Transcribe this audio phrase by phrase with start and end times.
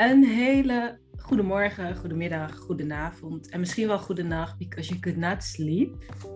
[0.00, 5.94] Een hele goedemorgen, goedemiddag, goedenavond en misschien wel goedenacht because you could not sleep.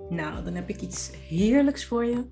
[0.08, 2.24] Nou, dan heb ik iets heerlijks voor je.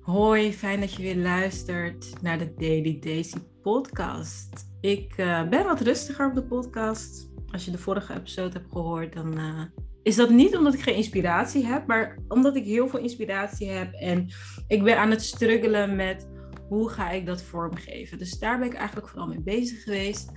[0.00, 4.48] Hoi, fijn dat je weer luistert naar de Daily Daisy podcast.
[4.80, 7.30] Ik uh, ben wat rustiger op de podcast.
[7.46, 9.62] Als je de vorige episode hebt gehoord, dan uh,
[10.02, 13.92] is dat niet omdat ik geen inspiratie heb, maar omdat ik heel veel inspiratie heb
[13.92, 14.28] en
[14.66, 16.28] ik ben aan het struggelen met
[16.68, 18.18] hoe ga ik dat vormgeven?
[18.18, 20.32] Dus daar ben ik eigenlijk vooral mee bezig geweest.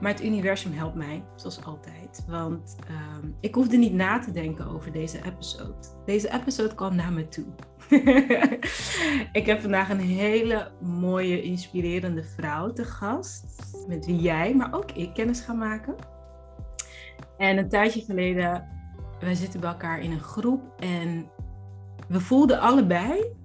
[0.00, 2.24] Maar het universum helpt mij, zoals altijd.
[2.28, 2.76] Want
[3.22, 5.74] um, ik hoefde niet na te denken over deze episode.
[6.04, 7.46] Deze episode kwam naar me toe.
[9.40, 13.44] ik heb vandaag een hele mooie, inspirerende vrouw te gast.
[13.88, 15.94] Met wie jij, maar ook ik kennis gaan maken.
[17.36, 18.68] En een tijdje geleden,
[19.20, 20.80] wij zitten bij elkaar in een groep.
[20.80, 21.30] En
[22.08, 23.38] we voelden allebei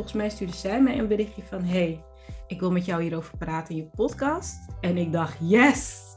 [0.00, 2.04] volgens mij stuurde zij mij een berichtje van: Hey,
[2.46, 4.66] ik wil met jou hierover praten in je podcast.
[4.80, 6.08] En ik dacht: Yes!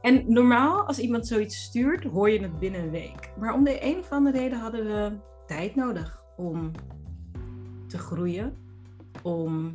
[0.00, 3.32] En normaal, als iemand zoiets stuurt, hoor je het binnen een week.
[3.38, 6.70] Maar om de een of andere reden hadden we tijd nodig om
[7.88, 8.56] te groeien.
[9.22, 9.72] Om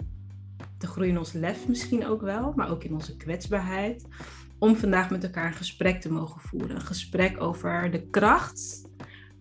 [0.78, 4.08] te groeien in ons lef misschien ook wel, maar ook in onze kwetsbaarheid.
[4.60, 6.76] Om vandaag met elkaar een gesprek te mogen voeren.
[6.76, 8.90] Een gesprek over de kracht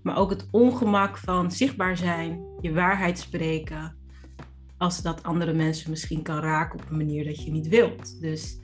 [0.02, 3.96] maar ook het ongemak van zichtbaar zijn, je waarheid spreken,
[4.78, 8.20] als dat andere mensen misschien kan raken op een manier dat je niet wilt.
[8.20, 8.60] Dus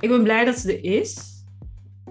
[0.00, 1.36] ik ben blij dat ze er is.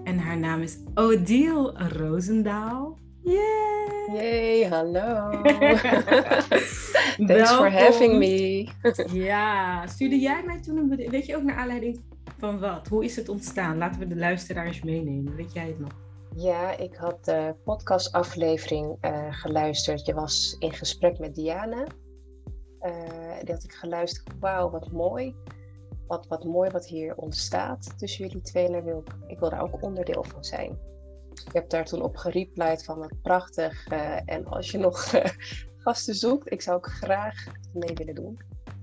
[0.04, 2.98] En haar naam is Odile Roosendaal.
[3.22, 3.88] Yay!
[4.12, 5.30] Yay, hallo.
[7.26, 8.68] Thanks for having me.
[9.12, 12.00] ja, stuurde jij mij toen een Weet je ook naar aanleiding
[12.38, 12.88] van wat?
[12.88, 13.78] Hoe is het ontstaan?
[13.78, 15.36] Laten we de luisteraars meenemen.
[15.36, 16.07] Weet jij het nog?
[16.38, 20.06] Ja, ik had de podcastaflevering uh, geluisterd.
[20.06, 21.86] Je was in gesprek met Diana.
[22.80, 24.38] Uh, die had ik geluisterd.
[24.40, 25.34] Wauw, wat mooi.
[26.06, 28.68] Wat, wat mooi wat hier ontstaat tussen jullie twee.
[28.68, 30.78] En wil, ik wil daar ook onderdeel van zijn.
[31.46, 33.92] Ik heb daar toen op gereplied van wat prachtig.
[33.92, 35.14] Uh, en als je nog
[35.84, 38.38] gasten zoekt, ik zou ook graag mee willen doen.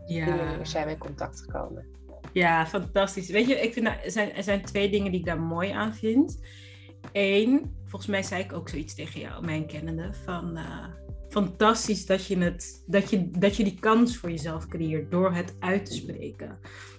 [0.06, 0.56] Ja.
[0.56, 1.88] Die zijn we in contact gekomen.
[2.34, 3.30] Ja, fantastisch.
[3.30, 5.94] Weet je, ik vind er, zijn, er zijn twee dingen die ik daar mooi aan
[5.94, 6.40] vind.
[7.12, 10.86] Eén, volgens mij zei ik ook zoiets tegen jou, mijn kennende, van uh,
[11.30, 15.56] fantastisch dat je, het, dat, je, dat je die kans voor jezelf creëert door het
[15.60, 16.58] uit te spreken.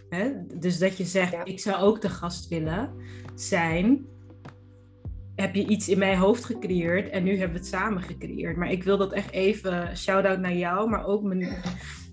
[0.08, 0.32] Hè?
[0.54, 2.94] Dus dat je zegt, ik zou ook de gast willen
[3.34, 4.06] zijn.
[5.34, 8.56] Heb je iets in mijn hoofd gecreëerd en nu hebben we het samen gecreëerd.
[8.56, 11.62] Maar ik wil dat echt even, shout-out naar jou, maar ook mijn,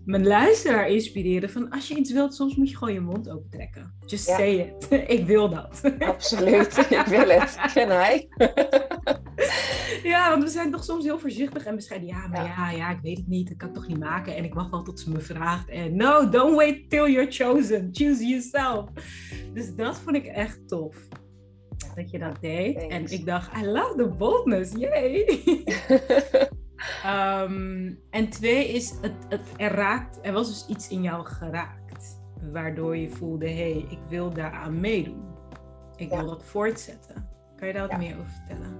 [0.06, 3.50] mijn luisteraar inspireren van als je iets wilt, soms moet je gewoon je mond open
[3.50, 3.94] trekken.
[4.06, 4.88] Just say it.
[5.20, 5.82] ik wil dat.
[6.00, 7.56] Absoluut, ik wil het.
[7.74, 8.28] Hij?
[10.14, 12.10] ja, want we zijn toch soms heel voorzichtig en bescheiden.
[12.10, 12.72] Ja, maar ja.
[12.72, 13.48] ja, ik weet het niet.
[13.48, 14.36] Dat kan ik toch niet maken.
[14.36, 15.70] En ik wacht wel tot ze me vraagt.
[15.70, 17.90] En no, don't wait till you're chosen.
[17.92, 18.90] Choose yourself.
[19.54, 20.96] Dus dat vond ik echt tof.
[21.96, 22.88] Dat je dat deed.
[22.88, 24.72] En ik dacht, I love the boldness.
[24.72, 26.62] Yay!
[27.06, 32.22] Um, en twee is, het, het, er, raakt, er was dus iets in jou geraakt.
[32.52, 35.24] Waardoor je voelde, hé, hey, ik wil daaraan meedoen.
[35.96, 37.30] Ik wil dat voortzetten.
[37.56, 38.80] Kan je daar wat meer over vertellen?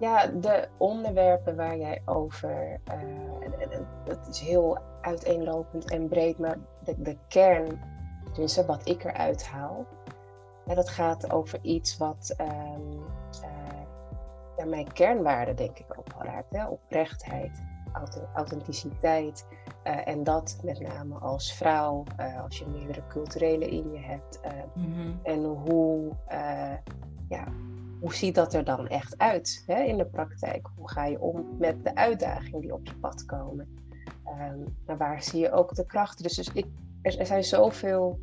[0.00, 2.94] Ja, de onderwerpen waar jij over, uh,
[4.04, 7.80] het is heel uiteenlopend en breed, maar de, de kern,
[8.34, 9.86] dus wat ik eruit haal,
[10.66, 13.00] ja, dat gaat over iets wat um,
[14.58, 16.50] ja, mijn kernwaarden denk ik ook wel raakt.
[16.50, 16.66] Hè?
[16.66, 17.62] Oprechtheid,
[18.34, 19.46] authenticiteit.
[19.84, 24.40] Uh, en dat met name als vrouw, uh, als je meerdere culturele in je hebt.
[24.44, 25.20] Uh, mm-hmm.
[25.22, 26.12] En hoe,
[27.28, 27.44] ja,
[28.00, 30.68] hoe ziet dat er dan echt uit hè, in de praktijk?
[30.76, 33.76] Hoe ga je om met de uitdagingen die op je pad komen?
[34.86, 36.22] Maar waar zie je ook de krachten?
[36.22, 36.66] Dus, dus ik,
[37.02, 38.18] er, er zijn zoveel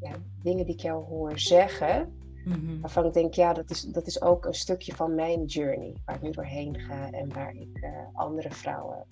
[0.00, 0.12] ja,
[0.42, 4.22] dingen die ik jou hoor zeggen Mm Waarvan ik denk, ja, dat is, dat is
[4.22, 7.90] ook een stukje van mijn journey, waar ik nu doorheen ga en waar ik uh,
[8.12, 9.06] andere vrouwen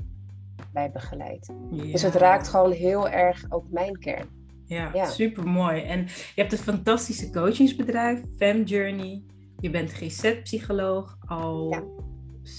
[0.72, 1.52] bij begeleid.
[1.70, 4.28] Dus het raakt gewoon heel erg ook mijn kern.
[4.64, 5.82] Ja, ja, super mooi.
[5.82, 9.22] En je hebt een fantastische coachingsbedrijf, Fem Journey.
[9.60, 11.82] Je bent GZ-psycholoog al ja.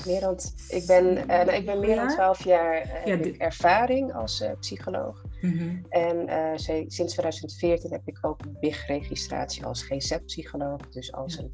[0.05, 0.37] Meer dan,
[0.69, 5.25] ik, ben, uh, nou, ik ben meer dan twaalf jaar uh, ervaring als uh, psycholoog.
[5.41, 5.85] Mm-hmm.
[5.89, 10.89] En sinds 2014 heb ik ook BIG-registratie als GZ-psycholoog.
[10.89, 11.51] Dus als een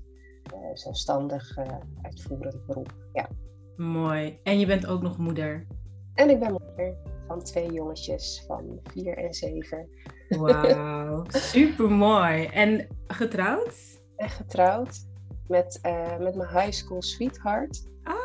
[0.73, 1.57] zelfstandig
[2.01, 2.95] uitvoerend beroep.
[3.13, 3.29] Ja.
[3.75, 4.39] Mooi.
[4.43, 5.67] En je bent ook nog moeder?
[6.13, 6.95] En ik ben moeder
[7.27, 9.89] van twee jongetjes van vier en zeven.
[10.29, 11.23] Wauw,
[11.53, 12.45] super mooi.
[12.45, 14.01] En getrouwd?
[14.15, 15.07] En getrouwd
[15.47, 15.79] met,
[16.19, 17.85] met mijn high school sweetheart.
[18.07, 18.15] Ah.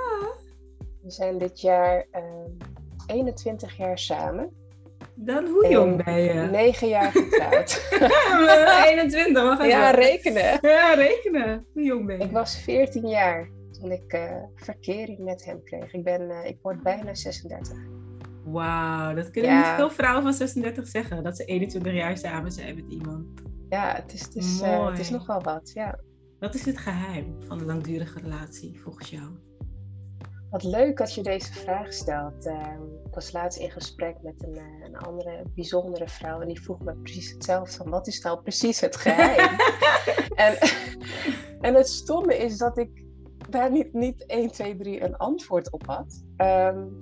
[1.03, 2.07] We zijn dit jaar
[3.07, 4.51] 21 ehm, jaar samen.
[5.15, 6.33] Dan hoe jong ben je?
[6.33, 7.89] Negen jaar getrouwd.
[8.87, 10.59] 21, wacht Ja, rekenen.
[10.61, 11.67] Ja, rekenen.
[11.73, 12.25] Hoe jong ben je?
[12.25, 13.49] Ik was 14 jaar
[13.81, 15.93] toen ik uh, verkering met hem kreeg.
[15.93, 17.79] Ik, ben, uh, ik word bijna 36.
[18.45, 19.69] Wauw, dat kunnen ja.
[19.69, 21.23] niet veel vrouwen van 36 zeggen.
[21.23, 23.27] Dat ze 21 jaar samen zijn met iemand.
[23.69, 25.99] Ja, het is, het is, uh, het is nogal wat, ja.
[26.39, 29.29] Wat is het geheim van een langdurige relatie volgens jou?
[30.53, 32.47] Wat leuk dat je deze vraag stelt.
[32.47, 36.81] Ehm, ik was laatst in gesprek met een, een, andere bijzondere vrouw en die vroeg
[36.81, 39.59] me precies hetzelfde van wat is nou precies het geheim?
[40.47, 40.57] en,
[41.67, 43.05] en het stomme is dat ik
[43.49, 46.25] daar niet, niet 1, 2, 3 een antwoord op had.
[46.37, 46.97] Um,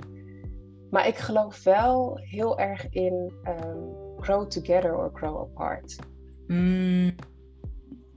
[0.91, 5.97] maar ik geloof wel heel erg in um, grow together or grow apart.
[6.47, 7.15] Mm.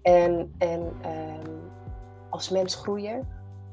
[0.01, 1.71] En, en um,
[2.29, 3.27] als mens groeien,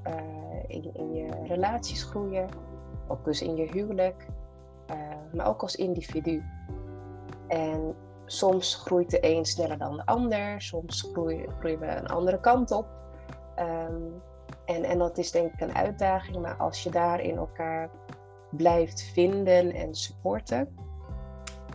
[0.06, 2.49] uh, in, in, je relaties groeien,
[3.08, 4.26] ook dus in je huwelijk,
[4.90, 4.96] uh,
[5.32, 6.44] maar ook als individu.
[7.49, 7.94] En
[8.26, 12.70] soms groeit de een sneller dan de ander, soms groeien, groeien we een andere kant
[12.70, 12.87] op.
[13.58, 14.22] Um,
[14.64, 17.90] en, en dat is denk ik een uitdaging, maar als je daarin elkaar
[18.50, 20.76] blijft vinden en supporten.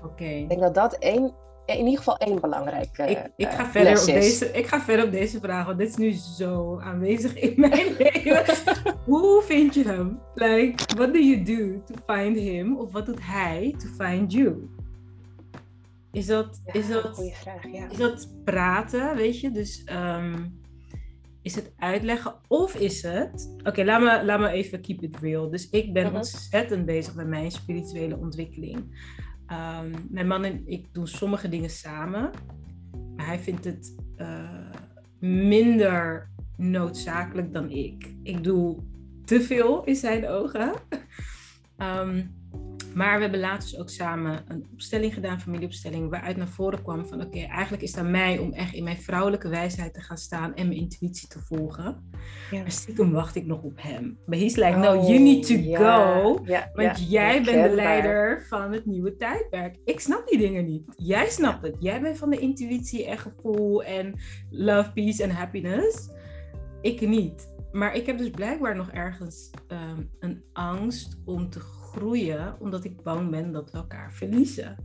[0.04, 0.24] Oké.
[0.24, 1.34] Ik denk dat dat één,
[1.66, 4.40] in ieder geval één belangrijke ik, ik ga uh, verder les op is.
[4.40, 7.96] deze, Ik ga verder op deze vraag, want dit is nu zo aanwezig in mijn
[7.98, 8.46] leven.
[9.06, 10.20] Hoe vind je hem?
[10.36, 12.78] Like, what do you do to find him?
[12.78, 14.70] Of wat doet hij to find you?
[16.12, 17.90] Is dat, Ja, is dat, vraag, ja.
[17.90, 19.52] is dat praten, weet je?
[19.52, 20.44] Dus ehm,
[21.42, 23.56] is het uitleggen of is het...
[23.64, 25.50] Oké, laat, me, laat me even keep it real.
[25.50, 26.16] Dus ik ben Mhm.
[26.16, 28.84] ontzettend bezig met mijn spirituele ontwikkeling.
[29.48, 32.32] Ehm, mijn man en ik doen sommige dingen samen.
[33.16, 34.72] Maar hij vindt het eh,
[35.20, 38.16] minder noodzakelijk dan ik.
[38.24, 38.84] Ik doe
[39.26, 40.74] te veel in zijn ogen.
[41.78, 42.24] Ehm,
[42.96, 47.06] maar we hebben laatst dus ook samen een opstelling gedaan, familieopstelling, waaruit naar voren kwam
[47.06, 50.18] van oké, eigenlijk is het aan mij om echt in mijn vrouwelijke wijsheid te gaan
[50.18, 52.12] staan en mijn intuïtie te volgen.
[52.52, 52.62] Ja.
[52.62, 54.18] Maar stiekem wacht ik nog op hem.
[54.26, 56.46] But he's like, no, you need to Oh, go.
[56.74, 59.78] Want jij bent de leider van het nieuwe tijdperk.
[59.86, 60.84] Ik snap die dingen niet.
[60.98, 61.76] Jij snapt het.
[61.80, 64.14] Jij bent van de intuïtie en gevoel en
[64.50, 66.10] love, peace en happiness.
[66.82, 67.54] Ik niet.
[67.72, 71.85] Maar ik heb dus blijkbaar nog ergens ehm, een angst om te groeien,
[72.60, 74.76] omdat ik bang ben dat we elkaar verliezen.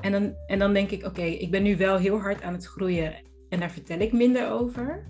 [0.00, 2.66] En dan, en dan denk ik, oké, ik ben nu wel heel hard aan het
[2.66, 3.14] groeien
[3.48, 5.04] en daar vertel ik minder over.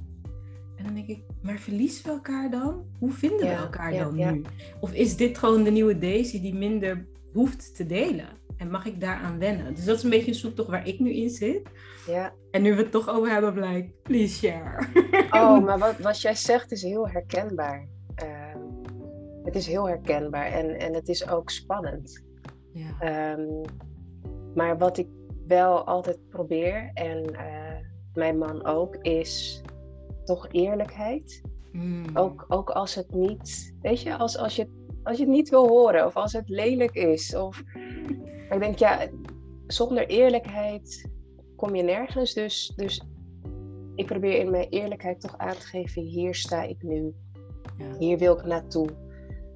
[0.77, 2.85] En dan denk ik, maar verliezen we elkaar dan?
[2.99, 4.31] Hoe vinden we Ja, elkaar ja, dan ja.
[4.31, 4.43] nu?
[4.81, 8.29] Of is dit gewoon de nieuwe Daisy die minder hoeft te delen?
[8.57, 9.75] En mag ik daaraan wennen?
[9.75, 11.63] Dus dat is een beetje een zoektocht waar ik nu in zit.
[12.07, 12.33] Ja.
[12.51, 14.87] En nu we het toch over hebben, blijk, please share.
[15.31, 17.89] Oh, maar wat, wat jij zegt is heel herkenbaar.
[19.47, 22.25] Het is heel herkenbaar en, en het is ook spannend.
[22.73, 23.01] Ja.
[23.01, 23.65] Ehm,
[24.55, 25.09] maar wat ik
[25.47, 27.77] wel altijd probeer, en eh,
[28.15, 29.63] mijn man ook, is
[30.25, 31.43] toch eerlijkheid.
[31.73, 32.05] Mm.
[32.15, 34.69] Ook, ook als het niet, weet je, als, als, je,
[35.03, 37.35] als je het niet wil horen of als het lelijk is.
[37.35, 37.63] Of,
[38.51, 39.09] ik denk, ja,
[39.67, 41.11] zonder eerlijkheid
[41.57, 42.35] kom je nergens.
[42.35, 43.03] Dus, dus
[43.95, 47.15] ik probeer in mijn eerlijkheid toch aan te geven, hier sta ik nu.
[47.79, 47.97] Ja.
[47.99, 48.89] Hier wil ik naartoe.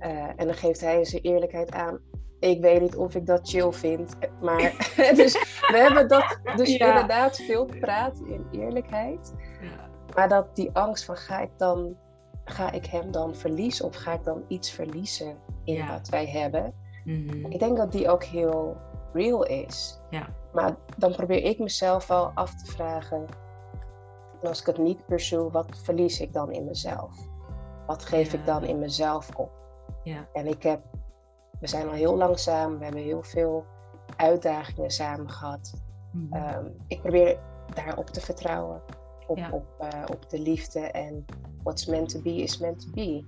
[0.01, 1.99] Eh, en dan geeft hij in zijn eerlijkheid aan.
[2.41, 4.17] Ik weet niet of ik dat chill vind.
[4.41, 4.61] Maar
[5.15, 5.33] dus
[5.71, 6.89] we hebben dat dus Ja.
[6.89, 9.35] inderdaad veel praten in eerlijkheid.
[9.61, 9.89] Ja.
[10.15, 11.97] Maar dat die angst van ga ik dan
[12.45, 15.87] ga ik hem dan verliezen of ga ik dan iets verliezen in Ja.
[15.93, 16.75] wat wij hebben?
[17.05, 17.47] Mhm.
[17.47, 18.77] Ik denk dat die ook heel
[19.13, 20.01] real is.
[20.11, 20.27] Ja.
[20.53, 23.27] Maar dan probeer ik mezelf wel af te vragen.
[24.43, 27.15] En als ik het niet pursue, wat verlies ik dan in mezelf?
[27.87, 28.39] Wat geef Ja.
[28.39, 29.51] ik dan in mezelf op?
[30.05, 30.29] Ja.
[30.33, 30.81] En ik heb,
[31.61, 33.65] we zijn al heel lang samen, we hebben heel veel
[34.17, 35.83] uitdagingen samen gehad.
[36.13, 36.33] Mhm.
[36.35, 37.39] Ehm, ik probeer
[37.75, 38.83] daarop te vertrouwen.
[39.27, 39.51] Op, Ja.
[39.51, 41.25] op, eh, op de liefde en
[41.63, 43.25] what's meant to be is meant to be.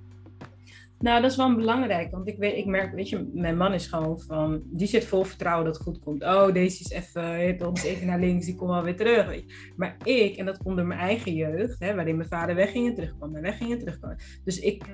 [0.99, 3.87] Nou, dat is wel belangrijk, want ik, weet, ik merk, weet je, mijn man is
[3.87, 6.23] gewoon van, die zit vol vertrouwen dat het goed komt.
[6.23, 9.27] Oh, deze is even, ons even naar links, die komt wel weer terug.
[9.27, 9.73] weet je.
[9.77, 13.37] Maar ik, en dat onder mijn eigen jeugd, hè, waarin mijn vader wegging en terugkwam,
[13.37, 14.17] en wegging en terugkwam.
[14.45, 14.85] Dus ik,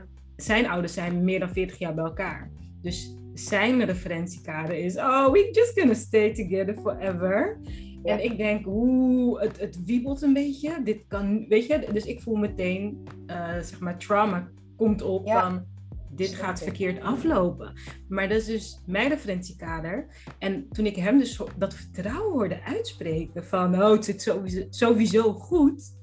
[0.42, 2.50] zijn ouders zijn meer dan 40 jaar bij elkaar.
[2.82, 7.58] Dus zijn referentiekader is, oh, we just gonna stay together forever.
[8.02, 8.12] Ja.
[8.12, 10.82] En ik denk, oeh, het, het wiebelt een beetje.
[10.84, 15.42] Dit kan, weet je, dus ik voel meteen, eh, zeg maar, trauma komt op Ja.
[15.42, 15.64] van,
[16.10, 17.72] dit gaat verkeerd aflopen.
[18.08, 20.06] Maar dat is dus mijn referentiekader.
[20.38, 25.32] En toen ik hem dus dat vertrouwen hoorde uitspreken van, oh, het zit sowieso, sowieso
[25.32, 25.96] goed.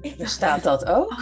[0.00, 1.14] Ik dacht, Bestaat dat ook?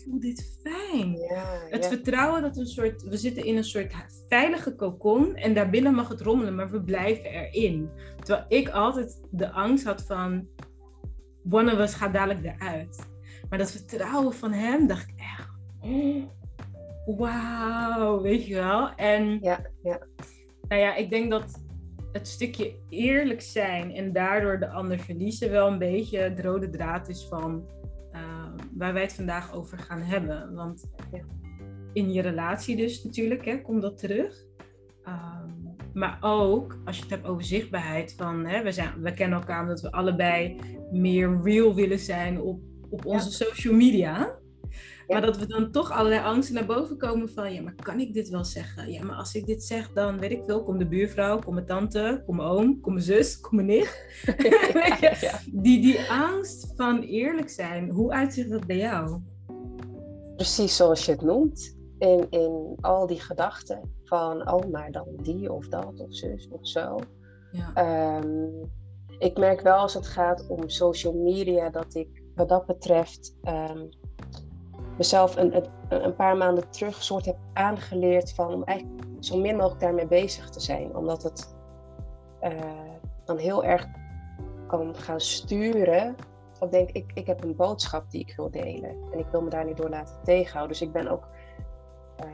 [0.00, 1.16] Ik voel dit fijn.
[1.16, 1.70] zijn.
[1.70, 3.94] het vertrouwen dat we een soort, we zitten in een soort
[4.28, 7.90] veilige kokon en daarbinnen mag het rommelen, maar we blijven erin.
[8.16, 10.48] Terwijl ik altijd de angst had van,
[11.50, 13.08] one of us gaat dadelijk eruit.
[13.48, 15.48] Maar dat vertrouwen van hem, dacht ik echt,
[15.80, 18.94] oh, wauw, weet je wel.
[18.94, 20.06] En ja, ja.
[20.68, 21.62] nou ja, ik denk dat
[22.12, 27.08] het stukje eerlijk zijn en daardoor de ander verliezen wel een beetje de rode draad
[27.08, 27.68] is van
[28.72, 30.54] waar wij het vandaag over gaan hebben.
[30.54, 30.90] Want
[31.92, 34.44] in je relatie dus natuurlijk, hè, komt dat terug.
[35.04, 35.48] Ehm,
[35.92, 39.60] maar ook als je het hebt over zichtbaarheid van hè, we, zijn, we kennen elkaar
[39.60, 40.60] omdat we allebei
[40.92, 42.60] meer real willen zijn op,
[42.90, 44.38] op onze social media.
[45.12, 48.14] Maar dat we dan toch allerlei angsten naar boven komen van, ja, maar kan ik
[48.14, 48.92] dit wel zeggen?
[48.92, 51.66] Ja, maar als ik dit zeg, dan weet ik veel, kom de buurvrouw, kom mijn
[51.66, 55.44] tante, kom mijn oom, kom mijn zus, kom mijn nicht.
[55.62, 59.20] die, die angst van eerlijk zijn, hoe uitzicht dat bij jou?
[60.36, 61.78] Precies zoals je het noemt.
[61.98, 66.68] In, in al die gedachten van, oh, maar dan die of dat of zus of
[66.68, 66.98] zo.
[67.52, 67.74] Ja.
[67.74, 68.48] Ehm,
[69.18, 73.86] ik merk wel als het gaat om social media dat ik wat dat betreft ehm,
[75.00, 79.56] mezelf een, een, een, paar maanden terug soort heb aangeleerd van om eigenlijk zo min
[79.56, 80.96] mogelijk daarmee bezig te zijn.
[80.96, 81.54] Omdat het
[82.42, 82.50] uh,
[83.24, 83.86] dan heel erg
[84.66, 86.16] kan gaan sturen.
[86.58, 88.96] Of denk ik, ik heb een boodschap die ik wil delen.
[89.12, 90.78] En ik wil me daar niet door laten tegenhouden.
[90.78, 91.28] Dus ik ben ook
[92.24, 92.26] uh,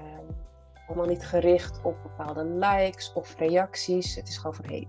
[0.74, 4.14] helemaal niet gericht op bepaalde likes of reacties.
[4.14, 4.88] Het is gewoon van hé, hey,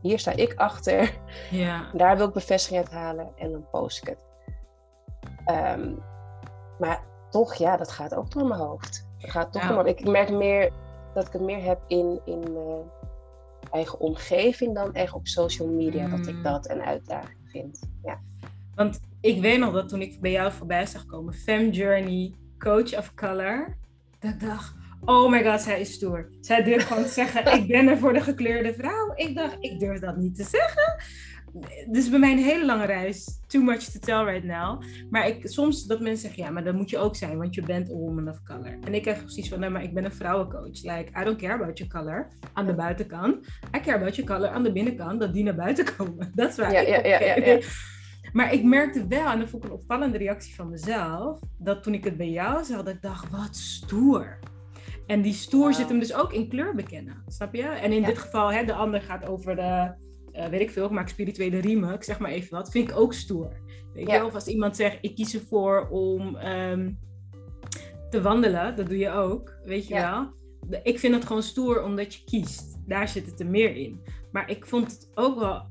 [0.00, 1.18] hier sta ik achter.
[1.50, 1.84] Ja.
[1.94, 4.18] Daar wil ik bevestiging uit halen en dan post ik het.
[5.78, 6.02] Um,
[6.78, 9.06] maar toch, ja, dat gaat ook door mijn hoofd.
[9.18, 10.72] Dat gaat toch door Ik merk meer
[11.14, 12.82] dat ik het meer heb in, in mijn
[13.70, 16.08] eigen omgeving dan echt op social media.
[16.08, 16.42] Dat ik mm.
[16.42, 17.80] dat een uitdaging vind.
[18.02, 18.20] Ja.
[18.74, 22.98] Want ik weet nog dat toen ik bij jou voorbij zag komen, Fem Journey, Coach
[22.98, 23.76] of Color,
[24.18, 24.74] dat ik dacht,
[25.04, 26.28] oh my god, zij is stoer.
[26.40, 29.12] Zij durft gewoon te zeggen, ik ben er voor de gekleurde vrouw.
[29.14, 30.96] Ik dacht, ik durf dat niet te zeggen
[31.90, 33.40] dus bij mij een hele lange reis.
[33.46, 34.82] Too much to tell right now.
[35.10, 37.62] Maar ik, soms dat mensen zeggen, ja, maar dat moet je ook zijn, want je
[37.62, 38.78] bent een woman of color.
[38.84, 40.82] En ik krijg precies van, nee, maar ik ben een vrouwencoach.
[40.82, 43.46] Like, I don't care about your color aan de buitenkant.
[43.76, 46.32] I care about your color aan de binnenkant, dat die naar buiten komen.
[46.34, 47.58] Dat is waar ja, ja, ja,
[48.32, 51.94] Maar ik merkte wel, en dat vond ik een opvallende reactie van mezelf, dat toen
[51.94, 54.38] ik het bij jou zag, dat ik dacht, wat stoer.
[55.06, 57.62] En die stoer zit hem dus ook in kleur bekennen, snap je?
[57.62, 59.92] En in dit geval, hè, de ander gaat over de
[60.36, 62.96] uh, weet ik veel, ik maak spirituele riemen, ik zeg maar even wat, vind ik
[62.96, 63.62] ook stoer.
[63.92, 64.24] Weet je?
[64.24, 66.92] Of als iemand zegt, ik kies ervoor om ehm,
[68.10, 70.32] te wandelen, dat doe je ook, weet je wel.
[70.82, 72.78] Ik vind het gewoon stoer omdat je kiest.
[72.86, 74.00] Daar zit het er meer in.
[74.32, 75.66] Maar ik vond het ook wel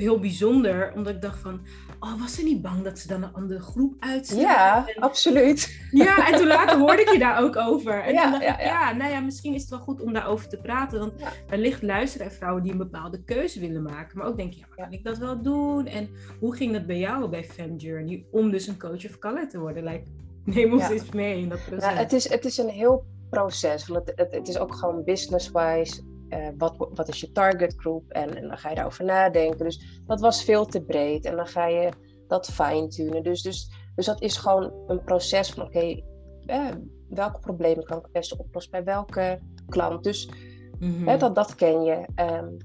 [0.00, 1.60] heel bijzonder, omdat ik dacht van,
[2.00, 4.38] oh, was ze niet bang dat ze dan een andere groep uitzet?
[4.38, 5.78] Ja, absoluut.
[5.90, 8.02] Ja, en toen later hoorde ik je daar ook over.
[8.02, 8.92] En ja, toen dacht ja, ik, ja.
[8.92, 10.98] nou ja, misschien is het wel goed om daarover te praten.
[10.98, 11.12] Want
[11.48, 14.18] wellicht luisteren er vrouwen die een bepaalde keuze willen maken.
[14.18, 15.86] Maar ook denk je, ja, kan ik dat wel doen?
[15.86, 19.48] En hoe ging dat bij jou bij Fem Journey om dus een coach of color
[19.48, 19.84] te worden?
[19.84, 20.04] Like,
[20.44, 21.84] neem ons eens mee in dat proces.
[21.84, 23.88] Nou, het, is, het is een heel proces.
[23.88, 28.10] Want het, het, het is ook gewoon business-wise uh, wat, wat is je target group?
[28.10, 29.64] En, en, dan ga je daarover nadenken.
[29.64, 31.24] Dus dat was veel te breed.
[31.24, 31.90] En dan ga je
[32.26, 33.22] dat fine-tunen.
[33.22, 36.02] Dus, dus, dus dat is gewoon een proces van oké,
[36.46, 36.68] eh,
[37.08, 40.04] welke problemen kan ik het beste oplossen bij welke klant.
[40.04, 40.30] Dus
[40.78, 42.06] mm dat, dat ken je.
[42.16, 42.56] Um,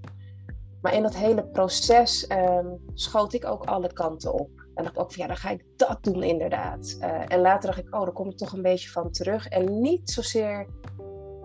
[0.82, 4.50] maar in dat hele proces um, schoot ik ook alle kanten op.
[4.76, 6.98] En dacht ik ook van ja, dan ga ik dat doen inderdaad.
[7.02, 9.48] Uh, en later dacht ik, oh, daar kom ik toch een beetje van terug.
[9.48, 10.68] En niet zozeer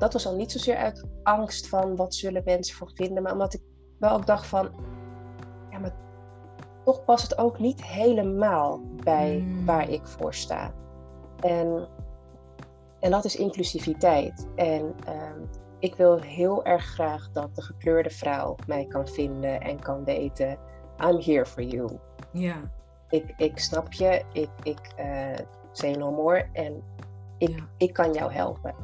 [0.00, 3.54] dat was al niet zozeer uit angst van wat zullen mensen voor vinden, maar omdat
[3.54, 3.62] ik
[3.98, 4.70] wel ook dacht van,
[5.70, 5.94] ja, maar
[6.84, 9.66] toch past het ook niet helemaal bij hmm.
[9.66, 10.74] waar ik voor sta.
[11.40, 11.88] En,
[13.00, 14.48] en dat is inclusiviteit.
[14.54, 15.40] En ehm,
[15.78, 20.58] ik wil heel erg graag dat de gekleurde vrouw mij kan vinden en kan weten,
[20.98, 21.98] I'm here for you.
[22.32, 22.56] Ja.
[23.08, 26.82] Ik, ik snap je, ik, ik uh, say no more en
[27.38, 28.74] ik, ik kan jou helpen.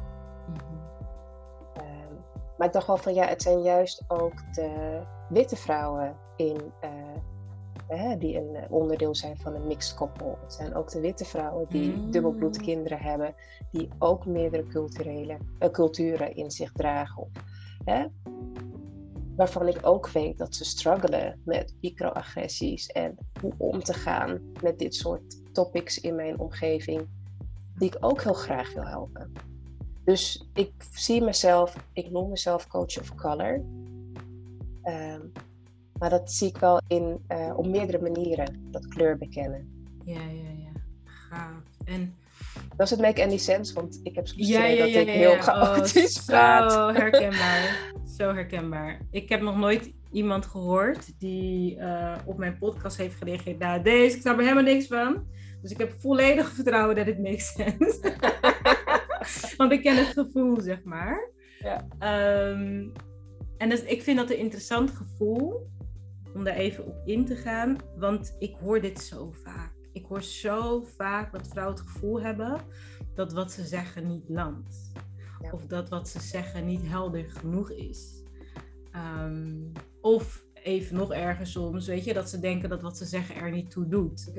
[2.57, 6.71] Maar ik dacht wel van ja, het zijn juist ook de witte vrouwen in,
[7.91, 10.37] uh, die een onderdeel zijn van een mixed koppel.
[10.41, 12.11] Het zijn ook de witte vrouwen die mm.
[12.11, 13.35] dubbelbloed kinderen hebben,
[13.71, 17.31] die ook meerdere culturele, uh, culturen in zich dragen.
[17.85, 18.05] Hè?
[19.35, 24.79] Waarvan ik ook weet dat ze struggelen met microagressies en hoe om te gaan met
[24.79, 27.07] dit soort topics in mijn omgeving,
[27.75, 29.33] die ik ook heel graag wil helpen.
[30.07, 33.61] Dus ik zie mezelf, ik noem mezelf coach of color.
[34.83, 35.21] Ehm,
[35.99, 39.85] maar dat zie ik wel in, uh, op meerdere manieren, dat kleur bekennen.
[40.05, 40.81] Ja, ja, ja.
[41.03, 41.63] Gaaf.
[41.85, 42.15] En
[42.75, 43.73] Does it make any sense?
[43.73, 45.41] Want ik heb soms Ja, dat ja, ik heel ja.
[45.41, 46.71] chaotisch oh, praat.
[46.71, 47.93] Zo herkenbaar.
[48.17, 48.99] Zo herkenbaar.
[49.11, 53.59] Ik heb nog nooit iemand gehoord die eh, op mijn podcast heeft gereageerd.
[53.59, 55.27] Nou, deze, ik snap er helemaal niks van.
[55.61, 57.99] Dus ik heb volledig vertrouwen dat het makes sense.
[59.57, 61.29] Want ik ken het gevoel, zeg maar.
[61.59, 61.87] Ja.
[61.99, 62.87] Ehm,
[63.57, 65.69] en dus, ik vind dat een interessant gevoel
[66.33, 67.77] om daar even op in te gaan.
[67.97, 69.73] Want ik hoor dit zo vaak.
[69.93, 72.61] Ik hoor zo vaak dat vrouwen het gevoel hebben
[73.15, 74.91] dat wat ze zeggen niet landt.
[75.41, 75.51] Ja.
[75.51, 78.23] Of dat wat ze zeggen niet helder genoeg is.
[78.91, 79.55] Ehm,
[80.01, 83.51] of even nog erger soms, weet je, dat ze denken dat wat ze zeggen er
[83.51, 84.31] niet toe doet.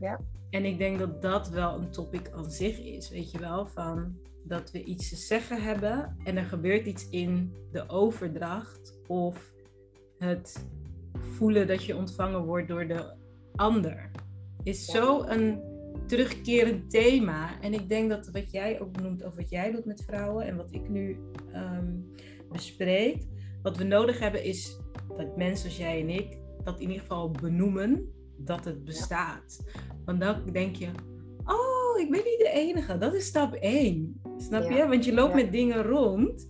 [0.00, 3.66] Ja, En ik denk dat dat wel een topic aan zich is, weet je wel,
[3.66, 9.54] van dat we iets te zeggen hebben en er gebeurt iets in de overdracht of
[10.18, 10.66] het
[11.12, 13.14] voelen dat je ontvangen wordt door de
[13.54, 14.10] ander.
[14.62, 15.62] Is zo een
[16.06, 17.60] terugkerend thema.
[17.60, 20.56] En ik denk dat wat jij ook noemt, of wat jij doet met vrouwen en
[20.56, 21.18] wat ik nu
[21.52, 21.92] ehm,
[22.52, 23.22] bespreek,
[23.62, 24.78] wat we nodig hebben is
[25.16, 29.64] dat mensen als jij en ik dat in ieder geval benoemen dat het bestaat.
[30.04, 30.88] Want dan denk je,
[31.44, 32.98] oh, ik ben niet de enige.
[32.98, 34.20] Dat is stap 1.
[34.36, 34.76] Snap Ja.
[34.76, 34.88] je?
[34.88, 35.42] Want je loopt Ja.
[35.42, 36.48] met dingen rond.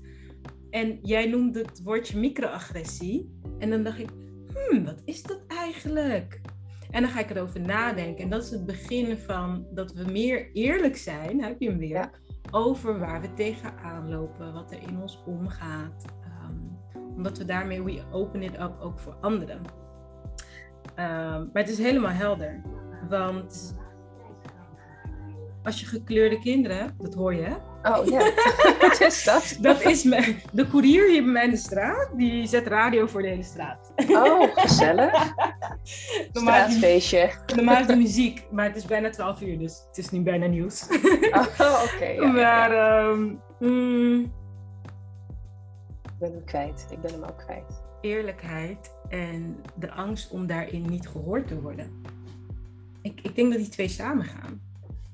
[0.70, 3.38] En jij noemde het woordje microagressie.
[3.58, 4.08] En dan dacht ik,
[4.54, 6.40] hmm, wat is dat eigenlijk?
[6.90, 8.24] En dan ga ik erover nadenken.
[8.24, 11.88] En dat is het begin van dat we meer eerlijk zijn, heb je hem weer,
[11.88, 12.10] Ja.
[12.50, 16.04] over waar we tegenaan lopen, wat er in ons omgaat.
[16.24, 19.60] Ehm, omdat we daarmee, we open it up ook voor anderen.
[20.94, 22.62] Ehm, maar het is helemaal helder.
[23.08, 23.74] Want
[25.66, 27.54] als je gekleurde kinderen hebt, dat hoor je hè?
[27.98, 28.18] Oh ja,
[28.80, 29.56] wat is dat?
[29.60, 33.22] Dat is me, de koerier hier bij mij in de straat, die zet radio voor
[33.22, 33.92] de hele straat.
[34.08, 35.12] Oh, gezellig.
[36.32, 37.30] Normaal is, die, Straatfeestje.
[37.56, 40.46] normaal is de muziek, maar het is bijna 12 uur, dus het is nu bijna
[40.46, 40.86] nieuws.
[41.58, 42.04] Oh, oké.
[42.04, 43.08] ja, maar ja.
[43.08, 44.20] ehm, mm,
[46.04, 46.86] Ik ben hem kwijt.
[46.90, 47.82] Ik ben hem ook kwijt.
[48.00, 52.02] eerlijkheid en de angst om daarin niet gehoord te worden.
[53.02, 54.65] Ik, ik denk dat die twee samengaan.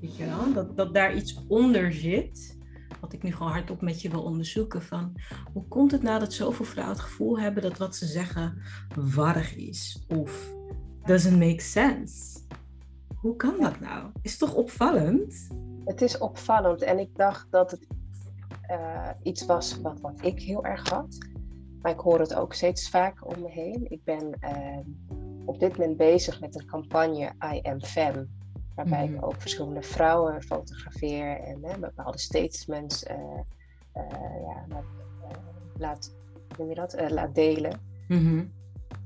[0.03, 0.55] Weet?
[0.55, 2.59] Dat, dat daar iets onder zit.
[3.01, 4.83] Wat ik nu gewoon hardop met je wil onderzoeken.
[4.83, 5.13] Van
[5.53, 8.63] hoe komt het nou dat zoveel vrouwen het gevoel hebben dat wat ze zeggen
[8.97, 10.05] warrig is?
[10.09, 10.55] Of
[11.05, 12.41] doesn't make sense?
[13.17, 14.11] Hoe kan dat nou?
[14.23, 15.49] Is toch opvallend?
[15.85, 17.87] Het is opvallend en ik dacht dat het
[18.63, 21.19] eh, iets was wat, wat ik heel erg had.
[21.81, 23.87] Maar ik hoor het ook steeds vaker om me heen.
[23.91, 24.79] Ik ben eh,
[25.45, 28.29] op dit moment bezig met een campagne I Am Femme.
[28.83, 29.15] Waarbij Mhm.
[29.15, 33.17] ik ook verschillende vrouwen fotografeer en hè, bepaalde statements eh,
[33.93, 34.03] eh,
[34.47, 34.85] ja, laat,
[35.23, 35.39] eh,
[35.79, 36.15] laat,
[36.59, 37.11] noem je dat?
[37.11, 37.81] Laat delen.
[38.09, 38.45] Mhm.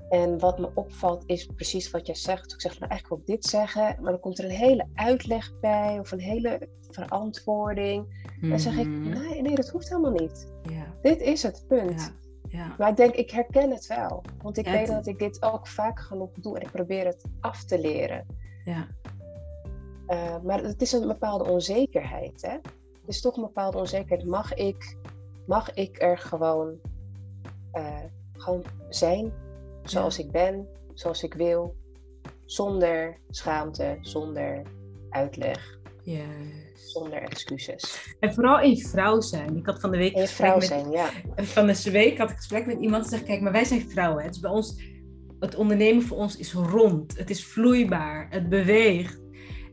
[0.09, 2.53] En wat me opvalt is precies wat jij zegt.
[2.53, 5.61] Ik zeg, nou eigenlijk wil ik dit zeggen, maar dan komt er een hele uitleg
[5.61, 8.25] bij of een hele verantwoording.
[8.41, 9.09] En dan zeg ik, Mhm.
[9.09, 10.53] nee, nee, dat hoeft helemaal niet.
[11.03, 12.15] Dit is het punt.
[12.79, 14.23] Maar ik denk, ik herken het wel.
[14.43, 17.65] Want ik weet dat ik dit ook vaak genoeg doe en ik probeer het af
[17.65, 18.27] te leren.
[20.07, 22.43] Eh, maar het is een bepaalde onzekerheid.
[22.43, 22.53] Hè?
[22.53, 24.29] Het is toch een bepaalde onzekerheid.
[24.29, 24.97] Mag ik,
[25.47, 26.75] mag ik er gewoon,
[27.73, 29.33] eh, gewoon zijn
[29.83, 31.75] zoals ik ben, zoals ik wil,
[32.45, 34.63] zonder schaamte, zonder
[35.11, 35.79] uitleg,
[36.75, 38.15] zonder excuses.
[38.21, 39.57] En vooral in vrouw zijn.
[39.57, 41.11] Ik had van de week gesprek vrouw met, zijn, ja.
[41.37, 44.23] van de week had ik gesprek met iemand die zegt, kijk, maar wij zijn vrouwen.
[44.23, 44.29] hè.
[44.29, 44.83] Dus bij ons,
[45.41, 47.19] het ondernemen voor ons is rond.
[47.19, 48.27] Het is vloeibaar.
[48.31, 49.21] Het beweegt.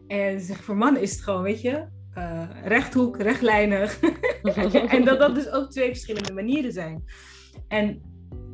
[0.08, 4.00] En ze zegt, voor mannen is het gewoon, weet je, eh, rechthoek, rechtlijnig.
[4.88, 7.04] en dat dat dus ook twee verschillende manieren zijn.
[7.68, 8.02] En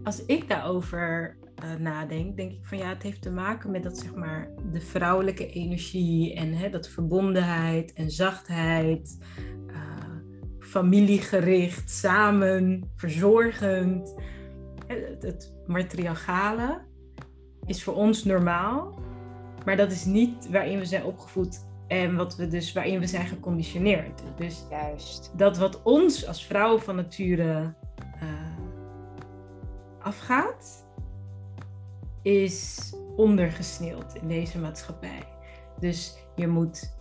[0.03, 3.97] als ik daarover eh, nadenk, denk ik van ja, het heeft te maken met dat
[3.97, 9.17] zeg maar de vrouwelijke energie en hè, dat verbondenheid en zachtheid,
[9.67, 9.75] eh,
[10.59, 14.15] familiegericht, samen, verzorgend.
[14.87, 16.81] Het, het matriarchale
[17.65, 18.99] is voor ons normaal,
[19.65, 23.27] maar dat is niet waarin we zijn opgevoed en wat we dus waarin we zijn
[23.27, 24.21] geconditioneerd.
[24.37, 25.31] Dus Juist.
[25.35, 27.73] dat wat ons als vrouwen van nature
[28.19, 28.27] eh,
[29.99, 30.87] afgaat,
[32.21, 35.27] is ondergesneeuwd in deze maatschappij.
[35.79, 36.93] Dus je moet,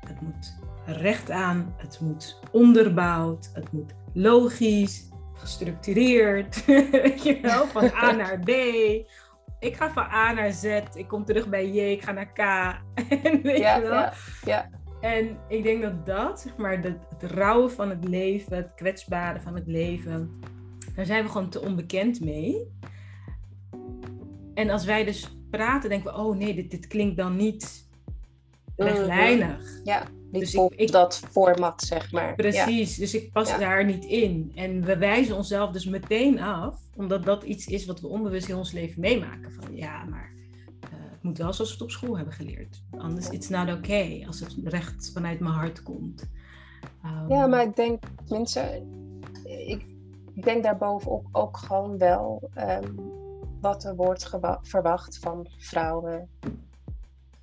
[0.00, 7.90] het moet recht aan, het moet onderbouwd, het moet logisch, gestructureerd, weet je wel, van
[7.94, 8.50] A naar B.
[9.64, 12.38] Ik ga van A naar Z, ik kom terug bij J, ik ga naar K.
[13.24, 13.92] En weet Ja, je wel?
[13.92, 14.12] ja,
[14.44, 14.70] ja.
[15.00, 19.40] En ik denk dat dat, zeg maar, de, het rauwe van het leven, het kwetsbare
[19.40, 20.40] van het leven,
[20.94, 22.72] daar zijn we gewoon te onbekend mee.
[24.54, 27.88] En als wij dus praten, denken we, oh nee, dit, dit klinkt dan niet
[28.76, 29.80] rechtlijnig.
[29.84, 30.02] Ja,
[30.34, 32.34] Niet Dus op ik- ik- dat format, zeg maar.
[32.34, 33.58] Precies, dus ik pas Ja.
[33.58, 34.52] daar niet in.
[34.54, 38.58] En we wijzen onszelf dus meteen af, omdat dat iets is wat we onbewust heel
[38.58, 39.52] ons leven meemaken.
[39.52, 40.32] Van ja, maar
[40.80, 42.82] eh, het moet wel zoals we het op school hebben geleerd.
[42.98, 46.28] Anders it's not okay als het recht vanuit mijn hart komt.
[47.02, 48.82] Ehm, Ja, maar ik denk, tenminste,
[49.44, 49.84] ik,
[50.44, 52.92] denk daarbovenop ook gewoon wel ehm,
[53.60, 54.30] wat er wordt
[54.62, 56.28] verwacht van vrouwen.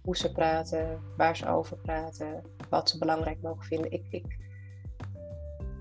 [0.01, 2.41] Hoe ze praten, waar ze over praten,
[2.72, 3.92] wat ze belangrijk mogen vinden.
[3.92, 4.26] Ik, ik,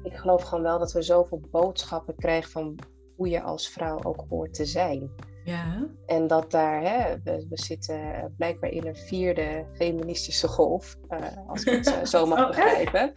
[0.03, 2.79] ik geloof gewoon wel dat we zoveel boodschappen krijgen van
[3.17, 5.11] hoe je als vrouw ook hoort te zijn.
[5.45, 11.49] Ja, En dat daar, hè, we, we zitten blijkbaar in een vierde feministische golf, eh,
[11.49, 13.13] als ik het zo- mag Oh, begrijpen.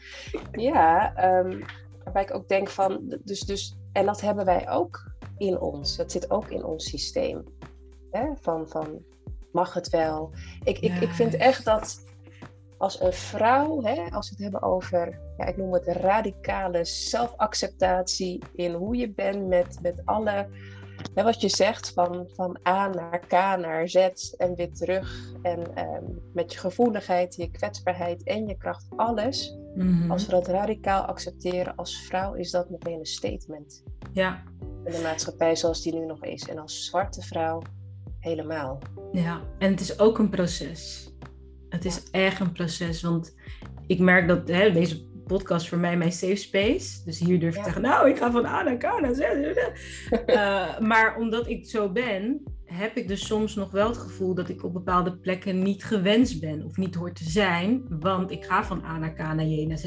[0.51, 1.61] Ja, ehm,
[2.03, 6.11] waarbij ik ook denk van, dus, dus, en dat hebben wij ook in ons, dat
[6.11, 7.43] zit ook in ons systeem.
[8.11, 8.25] Hè?
[8.41, 9.03] Van, van,
[9.51, 10.31] mag het wel?
[10.63, 12.03] Ik, ik, ik vind echt dat
[12.77, 18.41] als een vrouw, hè, als we het hebben over, ja, ik noem het radicale zelfacceptatie
[18.55, 20.47] in hoe je bent met, met alle
[21.13, 23.95] hè, wat je zegt, van, van A naar K naar Z
[24.37, 25.33] en weer terug.
[25.41, 29.57] En ehm, met je gevoeligheid, je kwetsbaarheid en je kracht, alles.
[29.75, 30.11] Mhm.
[30.11, 33.83] Als we dat radicaal accepteren als vrouw, is dat meteen een statement.
[34.11, 34.43] ja,
[34.85, 36.47] In de maatschappij zoals die nu nog is.
[36.47, 37.61] En als zwarte vrouw,
[38.19, 38.79] helemaal.
[39.11, 39.41] ja.
[39.59, 41.11] En het is ook een proces.
[41.73, 43.35] Het is echt een proces, want
[43.87, 47.03] ik merk dat hè, deze podcast voor mij mijn safe space.
[47.05, 49.19] Dus hier durf ik te zeggen, nou, ik ga van A naar K naar Z.
[50.25, 54.49] Eh, maar omdat ik zo ben, heb ik dus soms nog wel het gevoel dat
[54.49, 58.63] ik op bepaalde plekken niet gewenst ben of niet hoort te zijn, want ik ga
[58.63, 59.85] van A naar K naar J naar Z.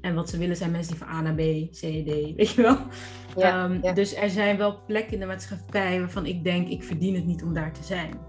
[0.00, 2.62] En wat ze willen zijn mensen die van A naar B, C, D, weet je
[2.62, 2.78] wel.
[3.36, 3.92] Ja, Ehm, ja.
[3.92, 7.42] Dus er zijn wel plekken in de maatschappij waarvan ik denk, ik verdien het niet
[7.42, 8.20] om daar te zijn.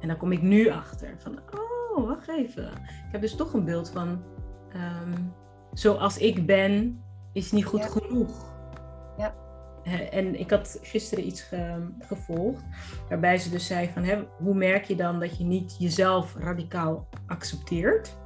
[0.00, 2.64] En dan kom ik nu achter van, oh, wacht even.
[2.82, 4.22] Ik heb dus toch een beeld van,
[4.72, 5.12] ehm,
[5.72, 7.02] zoals ik ben,
[7.32, 7.86] is niet goed Ja.
[7.88, 8.52] genoeg.
[9.16, 9.34] Ja.
[10.10, 12.62] En ik had gisteren iets ge- gevolgd,
[13.08, 17.08] waarbij ze dus zei van, hè, hoe merk je dan dat je niet jezelf radicaal
[17.26, 18.16] accepteert?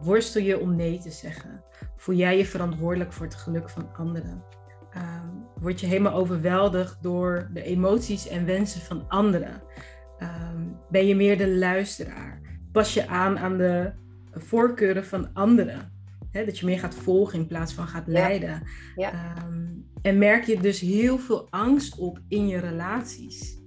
[0.00, 1.62] Worstel je om nee te zeggen?
[1.96, 4.42] Voel jij je verantwoordelijk voor het geluk van anderen?
[4.90, 5.26] Ehm,
[5.60, 9.62] word je helemaal overweldigd door de emoties en wensen van anderen?
[10.18, 12.40] Ehm, ben je meer de luisteraar?
[12.72, 13.92] Pas je aan aan de
[14.32, 15.92] voorkeuren van anderen?
[16.30, 18.62] Hè, dat je meer gaat volgen in plaats van gaat leiden.
[18.96, 19.12] Ja.
[19.12, 19.66] Ehm,
[20.02, 23.58] en merk je dus heel veel angst op in je relaties.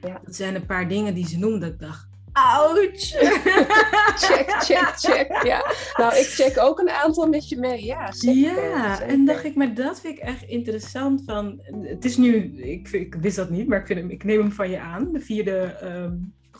[0.00, 0.20] Ja.
[0.24, 1.60] Dat zijn een paar dingen die ze noemden.
[1.60, 3.12] Dat ik dacht, ouch!
[4.24, 5.42] Check, check, check.
[5.42, 5.74] Ja.
[5.96, 7.84] Nou, ik check ook een aantal met je mee.
[7.84, 8.68] Ja, zeker.
[8.70, 9.12] Ja, zeker.
[9.12, 11.22] en dacht ik, maar dat vind ik echt interessant.
[11.26, 14.40] Van, het is nu, ik, ik wist dat niet, maar ik, vind hem, ik neem
[14.40, 15.12] hem van je aan.
[15.12, 16.12] De vierde ehm,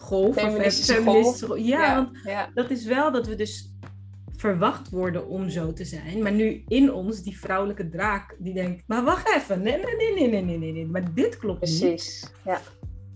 [0.05, 0.35] golf.
[0.35, 1.59] Feministische feministische golf.
[1.59, 2.51] Ja, ja, want ja.
[2.55, 3.73] dat is wel dat we dus
[4.37, 6.23] verwacht worden om zo te zijn.
[6.23, 9.62] Maar nu in ons, die vrouwelijke draak, die denkt, maar wacht even.
[9.62, 10.87] Nee, nee, nee, nee, nee, nee, nee.
[10.87, 11.79] Maar dit klopt niet.
[11.81, 12.33] Precies.
[12.45, 12.61] Ja.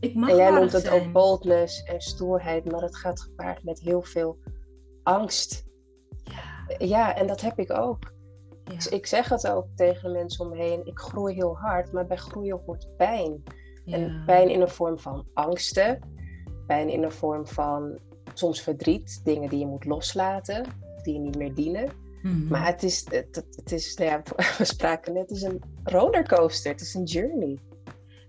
[0.01, 1.07] Ik mag En jij noemt het zijn.
[1.07, 4.39] ook boldness en stoerheid, maar het gaat gepaard met heel veel
[5.03, 5.65] angst.
[6.25, 8.13] Ja, Ja, en dat heb ik ook.
[8.65, 8.75] ja.
[8.75, 10.87] Dus ik zeg het ook tegen de mensen om me heen.
[10.87, 13.43] Ik groei heel hard, maar bij groeien hoort pijn.
[13.85, 15.99] En pijn in de vorm van angsten.
[16.69, 17.99] In de vorm van
[18.35, 19.21] soms verdriet.
[19.25, 20.65] Dingen die je moet loslaten.
[21.03, 21.89] Die je niet meer dienen.
[22.23, 22.47] Mhm.
[22.49, 24.23] Maar het is, het, het, is nou ja,
[24.59, 26.73] we spraken net, het is een rollercoaster.
[26.73, 27.59] Het is een journey.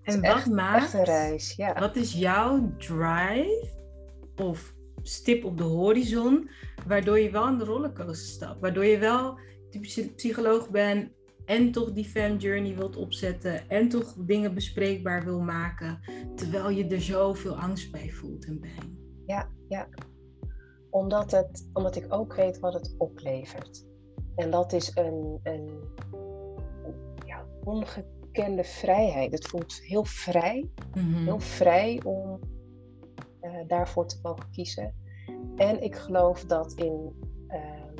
[0.03, 0.83] En wat echt, maakt...
[0.83, 1.79] echt een reis, ja.
[1.79, 3.67] Wat is jouw drive
[4.35, 6.49] of stip op de horizon,
[6.87, 8.59] waardoor je wel aan de rollercoaster stapt?
[8.59, 11.11] Waardoor je wel die psy- psycholoog bent
[11.49, 15.99] en toch die fam journey wilt opzetten en toch dingen bespreekbaar wil maken,
[16.35, 18.97] terwijl je er zoveel angst bij voelt en pijn.
[19.25, 19.87] Ja, ja.
[20.89, 23.85] Omdat, het, omdat ik ook weet wat het oplevert.
[24.35, 25.69] En dat is een, een,
[26.83, 29.31] een, ja, ongekende vrijheid.
[29.31, 30.69] Het voelt heel vrij.
[30.93, 31.23] Mhm.
[31.23, 32.39] Heel vrij om
[33.39, 34.93] eh, daarvoor te mogen kiezen.
[35.55, 37.13] En ik geloof dat in,
[37.47, 37.95] ehm,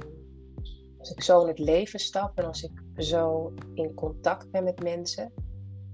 [0.98, 4.84] als ik zo in het leven stap en als ik zo in contact ben met
[4.84, 5.32] mensen,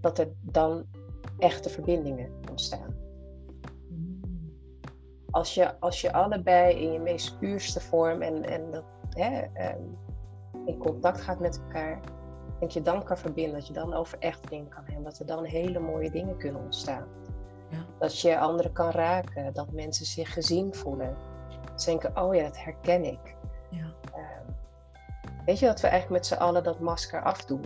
[0.02, 0.86] dat er dan
[1.39, 2.96] echte verbindingen ontstaan.
[5.32, 9.82] Als je, als je allebei in je meest puurste vorm en, en dat, hè, ehm,
[10.65, 12.00] in contact gaat met elkaar,
[12.60, 15.26] dat je dan kan verbinden, dat je dan over echt dingen kan hebben, dat er
[15.26, 17.08] dan hele mooie dingen kunnen ontstaan.
[17.70, 17.86] Ja.
[18.00, 21.18] Dat je anderen kan raken, dat mensen zich gezien voelen.
[21.76, 23.36] Ze denken, oh ja, dat herken ik.
[23.70, 23.94] Ja.
[25.45, 27.63] Weet je dat we eigenlijk met z'n allen dat masker afdoen?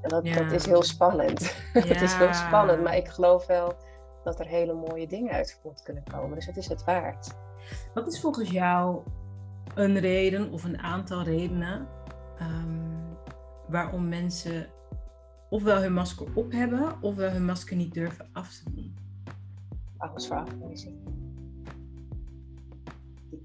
[0.00, 0.34] En dat, Ja.
[0.34, 1.54] dat is heel spannend.
[1.72, 2.32] het is heel Ja.
[2.32, 3.76] spannend, maar ik geloof wel
[4.24, 6.34] dat er hele mooie dingen uit voort kunnen komen.
[6.34, 7.36] Dus het is het waard.
[7.94, 9.02] Wat is volgens jou
[9.74, 11.88] een reden of een aantal redenen
[12.38, 12.86] ehm,
[13.68, 14.66] waarom mensen
[15.50, 18.96] ofwel hun masker op hebben, ofwel hun masker niet durven af te doen.
[19.96, 20.96] Angst voor afwijzing.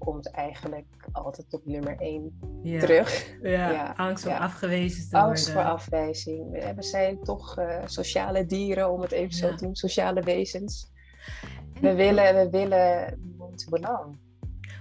[0.04, 3.36] Komt eigenlijk altijd op nummer één terug.
[3.42, 3.94] Ja, ja.
[3.96, 5.28] angst om afgewezen te worden.
[5.28, 6.72] Angst voor afwijzing.
[6.76, 10.92] We zijn toch uh, sociale dieren, om het even zo te doen, sociale wezens.
[11.80, 13.18] We willen, we willen
[13.70, 14.18] belang.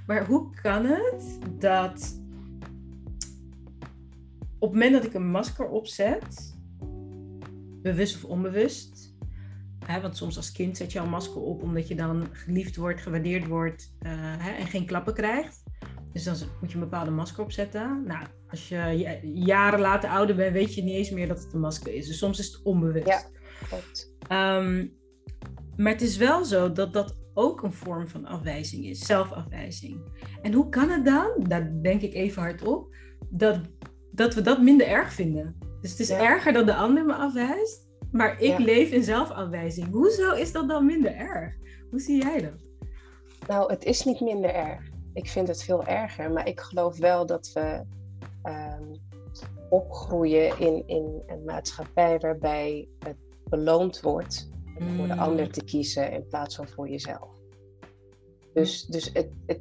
[0.06, 2.22] Maar hoe kan het dat
[4.60, 6.56] op het moment dat ik een masker opzet,
[7.82, 8.93] bewust of onbewust,
[9.86, 13.02] hè, want soms als kind zet je al masker op omdat je dan geliefd wordt,
[13.02, 15.64] gewaardeerd wordt uh, hè, en geen klappen krijgt.
[16.14, 18.04] Dus dan moet je een bepaalde masker opzetten.
[18.06, 21.60] Nou, als je jaren later ouder bent, weet je niet eens meer dat het een
[21.60, 22.08] masker is.
[22.08, 23.08] Dus soms is het onbewust.
[23.08, 23.24] Ja,
[23.68, 24.16] klopt.
[24.30, 24.94] Um,
[25.78, 30.02] maar het is wel zo dat dat ook een vorm van afwijzing is, zelfafwijzing.
[30.42, 32.96] En hoe kan het dan, daar denk ik even hardop,
[33.30, 33.62] dat,
[34.12, 35.56] dat we dat minder erg vinden?
[35.82, 39.92] Dus het is erger dat de ander me afwijst, maar ik leef in zelfafwijzing.
[39.92, 41.54] Hoezo is dat dan minder erg?
[41.90, 42.88] Hoe zie jij dat?
[43.48, 44.90] Nou, het is niet minder erg.
[45.14, 47.84] Ik vind het veel erger, maar ik geloof wel dat we
[48.44, 48.94] ehm,
[49.70, 53.18] opgroeien in, in een maatschappij waarbij het
[53.50, 54.50] beloond wordt
[54.80, 55.52] om voor de ander mm.
[55.52, 57.30] te kiezen in plaats van voor jezelf.
[58.54, 59.60] Dus, dus het, het,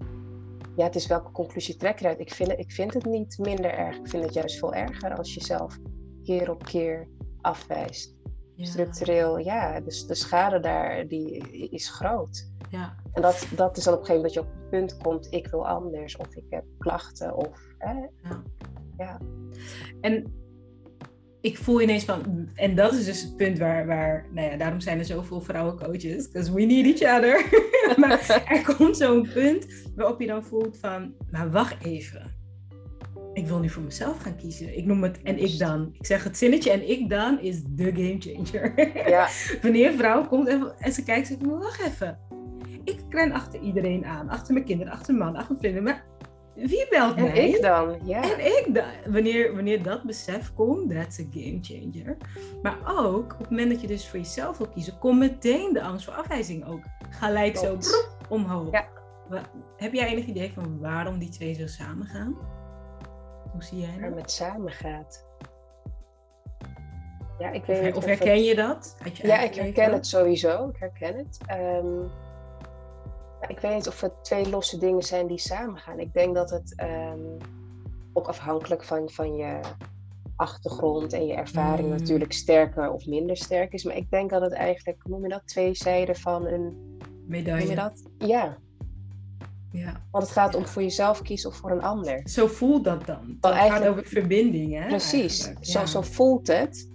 [0.77, 2.21] ja, het is welke conclusie trek je uit.
[2.21, 3.97] Ik vind, ik vind het niet minder erg.
[3.97, 5.79] Ik vind het juist veel erger als je zelf
[6.23, 7.09] keer op keer
[7.41, 8.15] afwijst.
[8.57, 11.39] Structureel, ja, dus de schade daar die
[11.71, 12.51] is groot.
[12.71, 12.97] Ja.
[13.13, 15.27] En dat, dat is dan op een gegeven moment dat je op het punt komt,
[15.31, 18.43] ik wil anders, of ik heb klachten, of hè, ja.
[18.97, 19.21] ja.
[20.01, 20.33] En
[21.41, 24.81] ik voel ineens van, en dat is dus het punt waar, waar nou ja, daarom
[24.81, 27.49] zijn er zoveel vrouwencoaches, because we need each other.
[28.01, 32.41] maar er komt zo'n punt waarop je dan voelt van, maar wacht even.
[33.33, 34.77] Ik wil nu voor mezelf gaan kiezen.
[34.77, 35.95] Ik noem het en ik dan.
[35.99, 39.09] Ik zeg het zinnetje en ik dan is de game changer.
[39.09, 39.29] Ja.
[39.63, 42.19] Wanneer een vrouw komt en, en ze kijkt, zegt, wacht even.
[42.85, 45.83] Ik ren achter iedereen aan, achter mijn kinderen, achter mijn man, achter mijn vrienden.
[45.83, 46.05] Maar
[46.55, 47.33] wie belt en mij?
[47.33, 48.23] En ik dan, ja.
[48.23, 49.13] En ik dan.
[49.13, 52.17] Wanneer, wanneer dat besef komt, that's a game changer.
[52.63, 55.83] Maar ook op het moment dat je dus voor jezelf wil kiezen, komt meteen de
[55.83, 57.79] angst voor afwijzing ook gelijk zo
[58.29, 58.73] omhoog.
[58.73, 58.89] Ja.
[59.77, 62.37] Heb jij enig idee van waarom die twee zo samen gaan?
[63.53, 64.01] Hoe zie jij dat?
[64.01, 65.27] Waarom het samen gaat?
[67.39, 68.97] Ja, ik weet of, herken je dat?
[69.13, 70.69] Ja, ik herken het sowieso.
[70.69, 71.39] Ik herken het.
[71.51, 72.11] Um,
[73.49, 75.99] ik weet niet of het twee losse dingen zijn die samengaan.
[75.99, 77.21] Ik denk dat het ehm,
[78.13, 79.61] ook afhankelijk van, van je
[80.37, 81.95] achtergrond en je ervaring mm.
[81.95, 83.85] natuurlijk sterker of minder sterk is.
[83.85, 87.61] Maar ik denk dat het eigenlijk, noem je dat, twee zijden van een medaille.
[87.61, 88.03] Noem je dat?
[88.19, 88.59] Ja.
[89.73, 90.03] Ja.
[90.11, 92.21] Want het gaat om voor jezelf kiezen of voor een ander.
[92.25, 93.39] Zo voelt dat dan.
[93.41, 94.87] Het gaat over verbinding, hè?
[94.87, 95.53] Precies.
[95.61, 96.91] Zo, zo voelt het.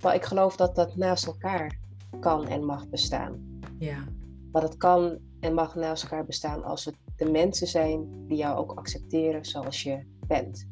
[0.00, 1.78] Maar ik geloof dat dat naast elkaar
[2.20, 3.60] kan en mag bestaan.
[3.78, 4.04] Ja.
[4.52, 8.56] Maar het kan en mag naast elkaar bestaan als het de mensen zijn die jou
[8.56, 10.66] ook accepteren zoals je bent.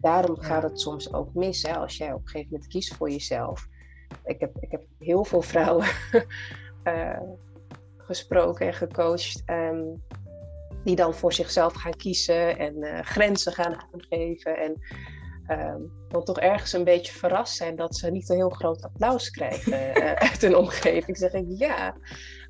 [0.00, 3.10] Daarom gaat het soms ook mis hè, als jij op een gegeven moment kiest voor
[3.10, 3.68] jezelf.
[4.24, 5.86] Ik heb, ik heb heel veel vrouwen
[6.84, 7.20] uh,
[8.08, 9.42] gesproken en gecoacht.
[9.46, 10.02] Um,
[10.84, 14.56] die dan voor zichzelf gaan kiezen en uh, grenzen gaan aangeven.
[14.56, 14.80] En
[15.48, 19.30] um, dan toch ergens een beetje verrast zijn dat ze niet een heel groot applaus
[19.30, 21.16] krijgen uh, uit hun omgeving.
[21.16, 21.94] Zeg ik, ja,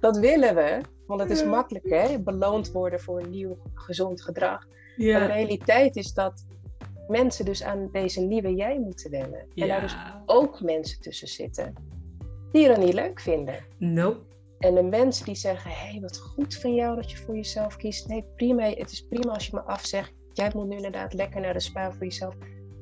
[0.01, 0.81] dat willen we.
[1.07, 2.21] Want het is makkelijk, hè?
[2.21, 4.67] Beloond worden voor een nieuw gezond gedrag.
[4.97, 5.19] Ja.
[5.19, 6.47] Maar de realiteit is dat
[7.09, 9.47] mensen dus aan deze nieuwe jij moeten wennen.
[9.55, 11.75] En daar dus ook mensen tussen zitten
[12.53, 13.65] die dan niet leuk vinden.
[13.79, 14.32] Nope.
[14.63, 17.77] En de mensen die zeggen, hé, hey, wat goed van jou dat je voor jezelf
[17.77, 18.09] kiest.
[18.09, 20.13] Nee, prima, het is prima als je me afzegt.
[20.33, 22.35] Jij moet nu inderdaad lekker naar de spa voor jezelf.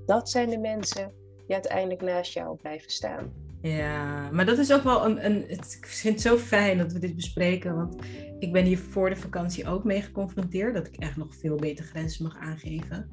[0.07, 1.13] Dat zijn de mensen
[1.47, 3.33] die uiteindelijk naast jou blijven staan.
[3.63, 5.51] Ja, maar dat is ook wel een, een.
[5.51, 7.77] Ik vind het zo fijn dat we dit bespreken.
[7.77, 7.97] Want
[8.39, 10.75] ik ben hier voor de vakantie ook mee geconfronteerd.
[10.75, 13.11] Dat ik echt nog veel beter grenzen mag aangeven.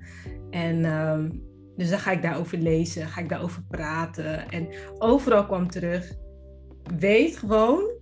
[0.50, 1.44] En um,
[1.76, 4.50] dus dan ga ik daarover lezen, ga ik daarover praten.
[4.50, 6.12] En overal kwam terug.
[6.98, 7.96] Weet gewoon.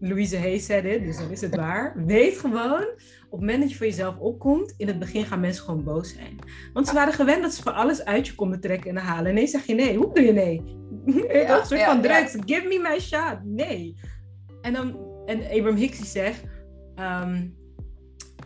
[0.00, 2.04] Louise Hayes zei dit, dus dan is het waar.
[2.04, 2.82] Weet gewoon
[3.30, 6.14] op het moment dat je voor jezelf opkomt, in het begin gaan mensen gewoon boos
[6.14, 6.38] zijn.
[6.72, 9.26] Want ze waren gewend dat ze voor alles uit je konden trekken en halen.
[9.26, 9.96] En nee, zeg je nee.
[9.96, 10.78] Hoe doe je nee?
[11.32, 12.36] Ja, dat soort van drugs.
[12.46, 13.38] Give me my shot.
[13.44, 13.96] Nee.
[14.62, 16.44] En dan, en Abraham Hicks zegt,
[16.94, 17.48] ehm,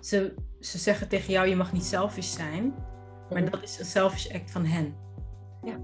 [0.01, 2.75] ze, ze zeggen tegen jou, je mag niet selfish zijn.
[3.31, 3.51] Maar mhm.
[3.51, 4.95] dat is een selfish act van hen.
[5.63, 5.77] Ja.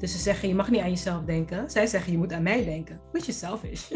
[0.00, 1.70] Dus ze zeggen, je mag niet aan jezelf denken.
[1.70, 3.00] Zij zeggen, je moet aan mij denken.
[3.12, 3.88] Which is selfish.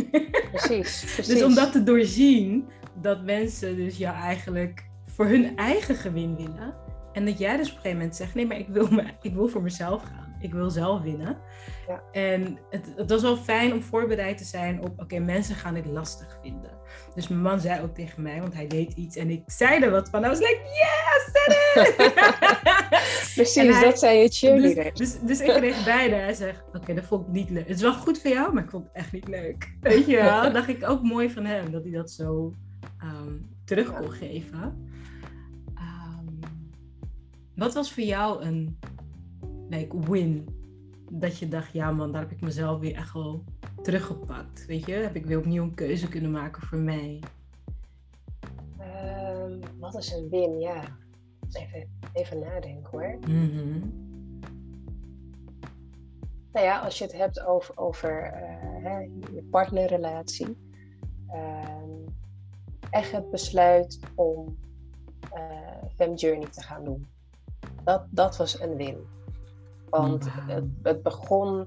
[0.53, 1.27] Precies, precies.
[1.27, 2.69] Dus om dat te doorzien,
[3.01, 6.75] dat mensen dus jou eigenlijk voor hun eigen gewin willen.
[7.13, 9.35] En dat jij dus op een gegeven moment zegt: nee, maar ik wil, me, ik
[9.35, 10.37] wil voor mezelf gaan.
[10.41, 11.39] Ik wil zelf winnen.
[11.87, 12.03] Ja.
[12.13, 15.87] En het, het, was wel fijn om voorbereid te zijn op: oké, mensen gaan dit
[15.87, 16.74] lastig vinden.
[17.15, 19.91] Dus mijn man zei ook tegen mij, want hij deed iets en ik zei er
[19.91, 20.21] wat van.
[20.21, 21.95] Hij was like: yes, it!
[23.35, 24.95] Precies, dat zei je cheerleader.
[24.95, 26.15] Dus, dus, dus, ik kreeg beide.
[26.15, 27.69] Hij zegt: oké, dat vond ik niet leuk.
[27.69, 29.73] Het is wel goed voor jou, maar ik vond het echt niet leuk.
[29.81, 30.53] Weet je wel?
[30.53, 32.55] dacht ik ook mooi van hem dat hij dat zo
[33.03, 34.93] um, terug kon geven.
[37.55, 38.79] Wat was voor jou een
[39.69, 40.49] like, win?
[41.11, 43.45] Dat je dacht, ja man, daar heb ik mezelf weer echt wel
[43.85, 44.67] teruggepakt.
[44.67, 47.23] Weet je, heb ik weer opnieuw een keuze kunnen maken voor mij.
[48.81, 50.61] Um, wat is een win?
[50.61, 50.83] Ja,
[51.53, 53.19] even, even nadenken hoor.
[53.29, 54.03] Mm
[56.53, 58.99] Nou ja, als je het hebt over, over uh, hè,
[59.35, 60.57] je partnerrelatie.
[61.29, 61.69] Uh,
[62.91, 64.57] echt het besluit om
[65.35, 65.41] uh,
[65.95, 67.07] Fem Journey te gaan doen
[67.85, 69.07] dat, dat was een win.
[69.89, 71.67] Want het, het begon,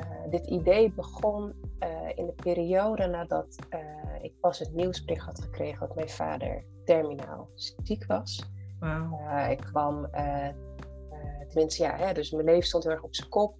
[0.00, 3.80] uh, dit idee begon uh, in de periode nadat uh,
[4.22, 8.50] ik pas het nieuwsbericht had gekregen dat mijn vader terminaal ziek was.
[8.80, 9.50] Wow.
[9.50, 10.10] ik kwam,
[11.48, 13.54] tenminste ja, hè, dus mijn leven stond heel erg op zijn kop.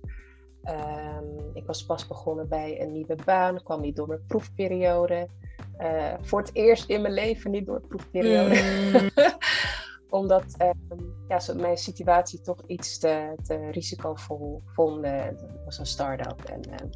[0.65, 5.29] Um, ik was pas begonnen bij een nieuwe baan, kwam niet door mijn proefperiode.
[6.21, 8.55] voor het eerst in mijn leven niet door proefperiode.
[8.93, 9.11] Mm.
[10.11, 15.25] Omdat ehm, ja, ze mijn situatie toch iets te, te risicovol vonden.
[15.25, 16.45] Het was een start-up.
[16.45, 16.89] En, ehm,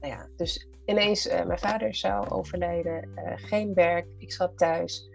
[0.00, 3.08] nou ja, dus ineens, uh, mijn vader zou overlijden.
[3.16, 5.10] Uh, geen werk, ik zat thuis.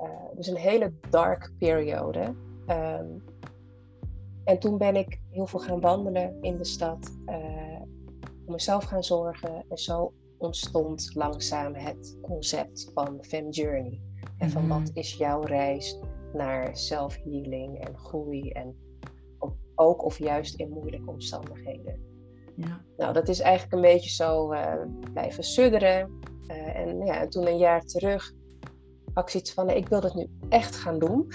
[0.00, 2.34] Uh, dus een hele dark periode.
[2.68, 3.24] Um,
[4.44, 7.10] en toen ben ik heel veel gaan wandelen in de stad.
[8.44, 9.64] voor mezelf gaan zorgen.
[9.68, 14.00] En zo ontstond langzaam het concept van Fem Journey.
[14.38, 14.90] En van wat mhm.
[14.92, 15.98] is jouw reis
[16.34, 18.50] naar self-healing en groei.
[18.50, 18.76] En
[19.74, 22.00] ook of juist in moeilijke omstandigheden.
[22.56, 22.84] Ja.
[22.96, 24.74] Nou, dat is eigenlijk een beetje zo uh,
[25.12, 26.18] blijven sudderen.
[26.48, 28.32] Uh, en, ja, en toen een jaar terug
[29.14, 31.32] had ik zoiets van, ik wil dat nu echt gaan doen.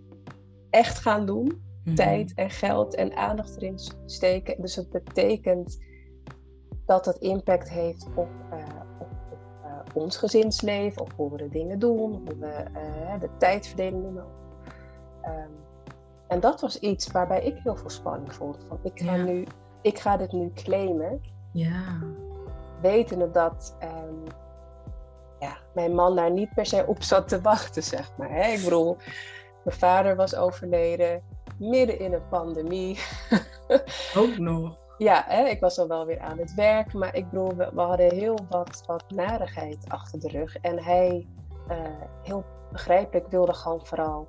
[0.70, 1.66] echt gaan doen.
[1.84, 1.94] Mhm.
[1.94, 4.60] Tijd en geld en aandacht erin steken.
[4.60, 5.78] Dus het betekent
[6.86, 8.77] dat het impact heeft op, uh,
[10.00, 14.16] ons gezinsleven, of hoe we de dingen doen, hoe we uh, de tijdverdeling doen.
[15.24, 15.50] Um,
[16.26, 18.58] en dat was iets waarbij ik heel veel spanning voelde.
[18.68, 19.46] Van ik, ga nu,
[19.82, 21.20] ik ga dit nu claimen.
[21.52, 21.98] Ja.
[22.80, 24.22] Wetende dat um,
[25.38, 28.30] ja, mijn man daar niet per se op zat te wachten, zeg maar.
[28.30, 28.52] Hè?
[28.52, 28.96] Ik bedoel,
[29.64, 31.22] mijn vader was overleden
[31.58, 32.98] midden in een pandemie.
[34.16, 37.56] Ook nog ja, hè, ik was al wel weer aan het werk, maar ik bedoel,
[37.56, 40.56] we, hadden heel wat, wat narigheid achter de rug.
[40.56, 41.26] En hij,
[41.70, 41.76] uh,
[42.22, 44.28] heel begrijpelijk, wilde gewoon vooral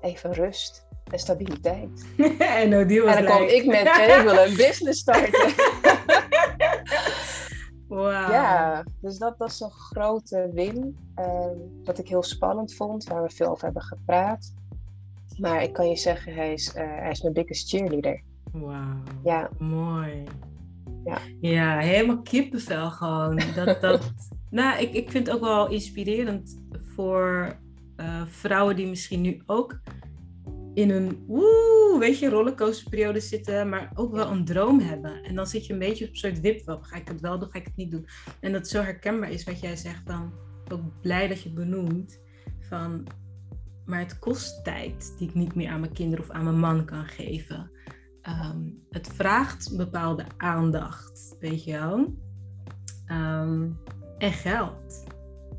[0.00, 2.06] even rust en stabiliteit.
[2.38, 5.52] en, nou, die was en dan kwam ik met, ik wil een business starten.
[7.88, 8.30] wow.
[8.30, 10.98] Ja, dus dat was een grote win.
[11.18, 11.46] Uh,
[11.84, 14.54] wat ik heel spannend vond, waar we veel over hebben gepraat.
[15.36, 18.22] Maar ik kan je zeggen, hij is, uh, hij is mijn biggest cheerleader.
[18.52, 19.02] Wauw.
[19.24, 19.50] Ja.
[19.58, 20.24] Mooi.
[21.04, 21.18] Ja.
[21.40, 23.40] ja, helemaal kippenvel gewoon.
[23.54, 24.12] Dat, dat,
[24.50, 27.58] nou, ik, ik vind het ook wel inspirerend voor
[27.96, 29.80] uh, vrouwen die misschien nu ook
[30.74, 35.22] in een woe, weet je, rollercoasterperiode zitten, maar ook wel een droom hebben.
[35.22, 36.82] En dan zit je een beetje op een soort wipwap.
[36.82, 38.06] Ga ik het wel doen, ga ik het niet doen?
[38.40, 40.32] En dat zo herkenbaar is wat jij zegt dan.
[40.72, 42.20] Ook blij dat je benoemt.
[42.60, 43.06] Van,
[43.86, 46.84] maar het kost tijd die ik niet meer aan mijn kinderen of aan mijn man
[46.84, 47.70] kan geven.
[48.28, 48.60] Ehm,
[48.90, 52.14] het vraagt bepaalde aandacht, weet je wel.
[53.10, 53.78] Um,
[54.18, 55.04] en geld.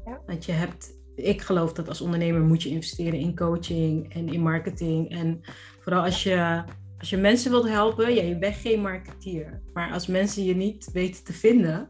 [0.06, 0.22] Ja.
[0.26, 4.42] Want je hebt, ik geloof dat als ondernemer moet je investeren in coaching en in
[4.42, 5.12] marketing.
[5.12, 5.42] En
[5.80, 6.64] vooral als je,
[7.00, 9.62] als je mensen wilt helpen, ja, je bent geen marketeer.
[9.74, 11.90] Maar als mensen je niet weten te vinden,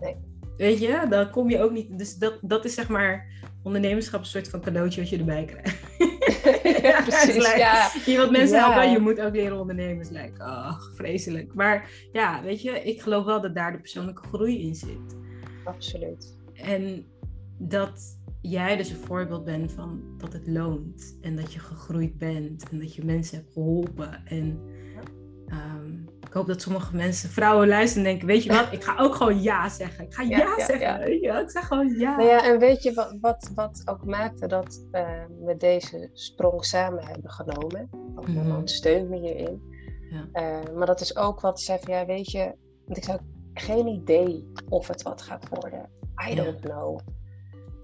[0.00, 0.16] nee.
[0.56, 1.98] weet je, dan kom je ook niet.
[1.98, 3.26] Dus dat, dat is zeg maar
[3.62, 5.82] ondernemerschap een soort van cadeautje wat je erbij krijgt.
[6.82, 7.54] ja, precies.
[7.56, 7.90] ja.
[8.04, 10.08] Je wilt mensen helpen, je moet ook leren ondernemers.
[10.08, 11.54] Like, ach, vreselijk.
[11.54, 15.16] Maar ja, weet je, ik geloof wel dat daar de persoonlijke groei in zit.
[15.64, 16.36] Absoluut.
[16.54, 17.06] En
[17.58, 21.18] dat jij dus een voorbeeld bent van dat het loont.
[21.20, 22.68] En dat je gegroeid bent.
[22.70, 24.26] En dat je mensen hebt geholpen.
[24.26, 24.60] En
[25.48, 28.98] um, ik hoop dat sommige mensen, vrouwen luisteren en denken, weet je wat, ik ga
[28.98, 30.04] ook gewoon ja zeggen.
[30.04, 31.20] Ik ga ja, zeggen.
[31.20, 32.16] Je, ik zeg gewoon ja.
[32.16, 35.08] Nou ja, en weet je wat, wat, wat ook maakte dat uh,
[35.44, 37.88] we deze sprong samen hebben genomen?
[38.14, 39.62] Ook mijn man steunt me hierin.
[40.10, 40.60] Ja.
[40.68, 42.54] Uh, maar dat is ook wat zei van, ja, weet je,
[42.84, 43.20] want ik heb
[43.54, 45.90] geen idee of het wat gaat worden.
[46.30, 47.00] I don't know.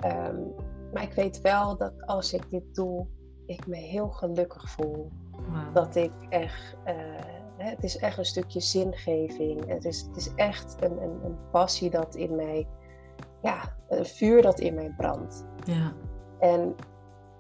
[0.05, 0.55] Um,
[0.93, 3.07] Maar ik weet wel dat als ik dit doe,
[3.47, 5.11] ik me heel gelukkig voel.
[5.73, 6.95] Dat ik echt, uh,
[7.69, 9.67] het is echt een stukje zingeving.
[9.67, 12.67] Het is, het is echt een, een, een, passie dat in mij,
[13.43, 15.45] ja, een vuur dat in mij brandt.
[15.65, 15.93] Ja.
[16.39, 16.75] En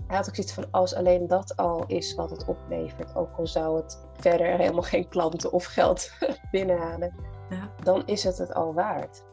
[0.06, 3.46] hij had ook zoiets van, als alleen dat al is wat het oplevert, ook al
[3.46, 6.10] zou het verder helemaal geen klanten of geld
[6.50, 7.14] binnenhalen,
[7.50, 7.72] ja.
[7.82, 9.24] dan is het het al waard.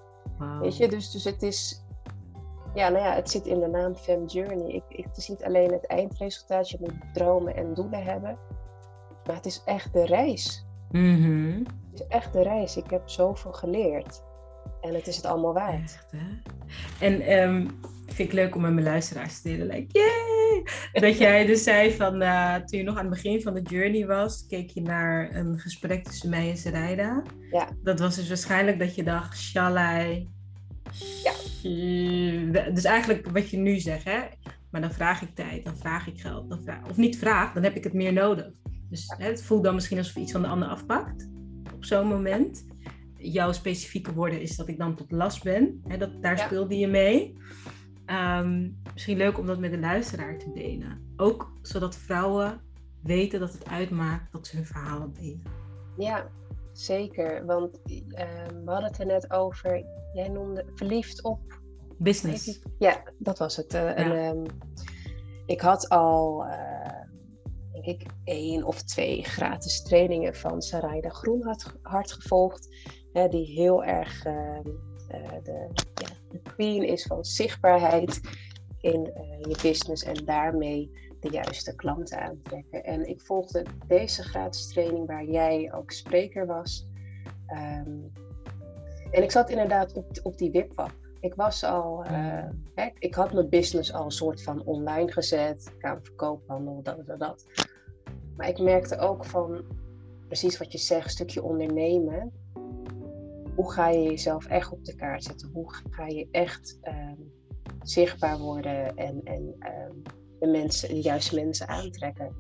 [0.61, 1.85] Weet je, dus, dus het is,
[2.73, 4.71] ja, nou ja, het zit in de naam Fem Journey.
[4.71, 8.37] Ik, ik, het is niet alleen het eindresultaat, je moet dromen en doelen hebben,
[9.25, 10.66] maar het is echt de reis.
[10.91, 12.77] Mm Het is echt de reis.
[12.77, 14.23] Ik heb zoveel geleerd.
[14.81, 15.81] En het is het allemaal waard.
[15.81, 16.51] Echt, hè?
[17.05, 19.67] En um, vind ik leuk om met mijn luisteraars te delen.
[19.67, 20.63] Like, yay!
[21.07, 24.05] Dat jij dus zei van, uh, toen je nog aan het begin van de journey
[24.05, 27.23] was, keek je naar een gesprek tussen mij en Sarayda.
[27.51, 27.69] Ja.
[27.83, 30.29] Dat was dus waarschijnlijk dat je dacht, shalai.
[31.23, 31.33] Ja.
[32.71, 34.19] Dus eigenlijk wat je nu zegt, hè?
[34.71, 36.49] Maar dan vraag ik tijd, dan vraag ik geld.
[36.49, 38.51] Dan vraag, of niet vraag, dan heb ik het meer nodig.
[38.89, 41.29] Dus hè, het voelt dan misschien alsof iets van de ander afpakt
[41.73, 42.65] op zo'n moment.
[43.17, 45.81] Jouw specifieke woorden is dat ik dan tot last ben.
[45.87, 47.37] Hè, dat, daar speelde je mee.
[48.05, 51.13] Ehm, misschien leuk om dat met de luisteraar te delen.
[51.17, 52.61] Ook zodat vrouwen
[53.03, 55.41] weten dat het uitmaakt dat ze hun verhaal delen.
[55.97, 56.27] Ja,
[56.71, 57.45] zeker.
[57.45, 61.39] Want ehm, we hadden het er net over, jij noemde verliefd op...
[61.99, 62.61] Business.
[62.79, 63.73] Ja, dat was het.
[63.73, 64.45] Uh, en, um,
[65.45, 66.96] ik had al, uh, denk
[67.87, 72.75] ik, één of twee gratis trainingen van Sarayda Groenhart gevolgd.
[73.13, 74.59] Hè, die heel erg uh,
[75.43, 78.21] de, ja, de queen is van zichtbaarheid
[78.81, 82.83] in uh, je business en daarmee de juiste klanten aantrekken.
[82.83, 86.87] En ik volgde deze gratis training waar jij ook spreker was.
[87.47, 88.11] Um,
[89.11, 90.93] en ik zat inderdaad op, op die wipwap.
[91.19, 92.43] Ik was al, uh,
[92.75, 97.45] hè, ik had mijn business al een soort van online gezet, kamerverkoophandel, dat, dat, dat.
[98.37, 99.65] Maar ik merkte ook van,
[100.27, 102.33] precies wat je zegt, stukje ondernemen
[103.57, 105.49] hoe ga je jezelf echt op de kaart zetten?
[105.53, 107.31] Hoe ga je echt um,
[107.83, 110.01] zichtbaar worden en, en um,
[110.39, 112.35] de, mensen, de juiste mensen aantrekken?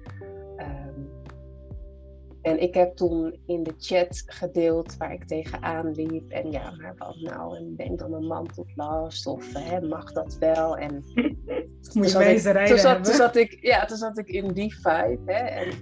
[2.47, 6.31] En ik heb toen in de chat gedeeld waar ik tegenaan liep.
[6.31, 7.57] En ja, maar wat nou?
[7.57, 9.27] En ben ik dan een man tot last?
[9.27, 10.77] Of hè, mag dat wel?
[10.77, 11.03] En
[11.93, 15.21] toen, zat ik, toen, zat, toen zat ik, ja, toen zat ik in die vibe.
[15.25, 15.73] Hè, en,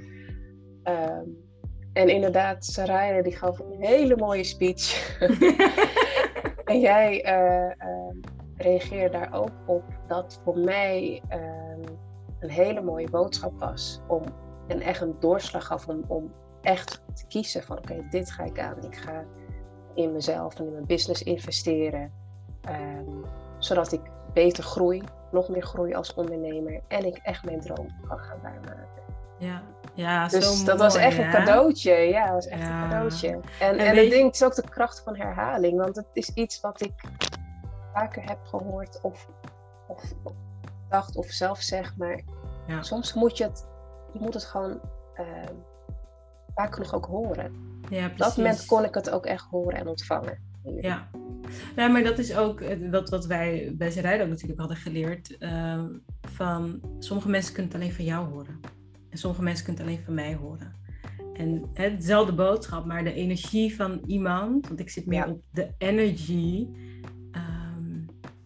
[1.94, 5.18] en inderdaad, Saraya die gaf een hele mooie speech.
[6.72, 8.16] en jij uh, uh,
[8.58, 11.86] reageerde daar ook op dat voor mij uh,
[12.40, 14.02] een hele mooie boodschap was.
[14.08, 14.22] Om,
[14.68, 16.34] en echt een doorslag gaf om, om
[16.66, 18.84] echt te kiezen van oké, okay, dit ga ik aan.
[18.84, 19.24] Ik ga
[19.94, 22.12] in mezelf en in mijn business investeren.
[22.62, 23.24] Ehm,
[23.58, 24.02] zodat ik
[24.34, 26.82] beter groei, nog meer groei als ondernemer.
[26.88, 29.04] En ik echt mijn droom kan gaan waarmaken.
[29.38, 29.62] Ja,
[29.94, 31.92] ja, dus zo dat was echt een cadeautje.
[31.94, 33.28] Ja, dat was echt een cadeautje.
[33.28, 35.78] En, en, en het ding is ook de kracht van herhaling.
[35.78, 36.94] Want het is iets wat ik
[37.94, 39.30] vaker heb gehoord of,
[39.88, 40.34] of, of
[40.90, 41.98] dacht of zelf zeg.
[41.98, 42.22] Maar
[42.68, 42.82] ja.
[42.82, 43.68] soms moet je het,
[44.14, 44.80] je moet het gewoon
[45.16, 45.26] uh,
[46.56, 47.52] vaak genoeg ook horen.
[47.90, 50.40] Ja, Op dat moment kon ik het ook echt horen en ontvangen.
[50.82, 51.08] Ja.
[51.76, 55.36] ja, maar dat is ook wat, wat wij bij Zerijden ook natuurlijk hadden geleerd.
[55.40, 55.84] Uh,
[56.22, 58.60] van sommige mensen kunnen het alleen van jou horen.
[59.10, 60.74] En sommige mensen kunnen het alleen van mij horen.
[61.34, 65.32] En hè, dezelfde boodschap, maar de energie van iemand, want ik zit meer Ja.
[65.32, 66.95] op de energy, ehm,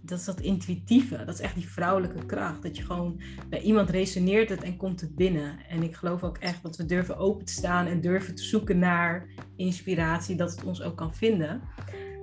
[0.10, 2.62] dat is dat intuïtieve, dat is echt die vrouwelijke kracht.
[2.64, 5.58] Dat je gewoon bij iemand resoneert het en komt het binnen.
[5.70, 8.80] En ik geloof ook echt dat we durven open te staan en durven te zoeken
[8.80, 11.62] naar inspiratie, dat het ons ook kan vinden.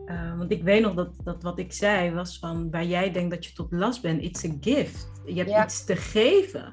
[0.07, 3.31] Uh, want ik weet nog dat, dat wat ik zei was van waar jij denkt
[3.31, 5.11] dat je tot last bent, it's a gift.
[5.27, 5.65] Je hebt Ja.
[5.65, 6.71] iets te geven.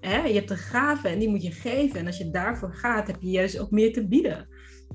[0.00, 0.22] Hè?
[0.24, 1.98] Je hebt een gave en die moet je geven.
[2.00, 4.48] En als je daarvoor gaat, heb je juist ook meer te bieden.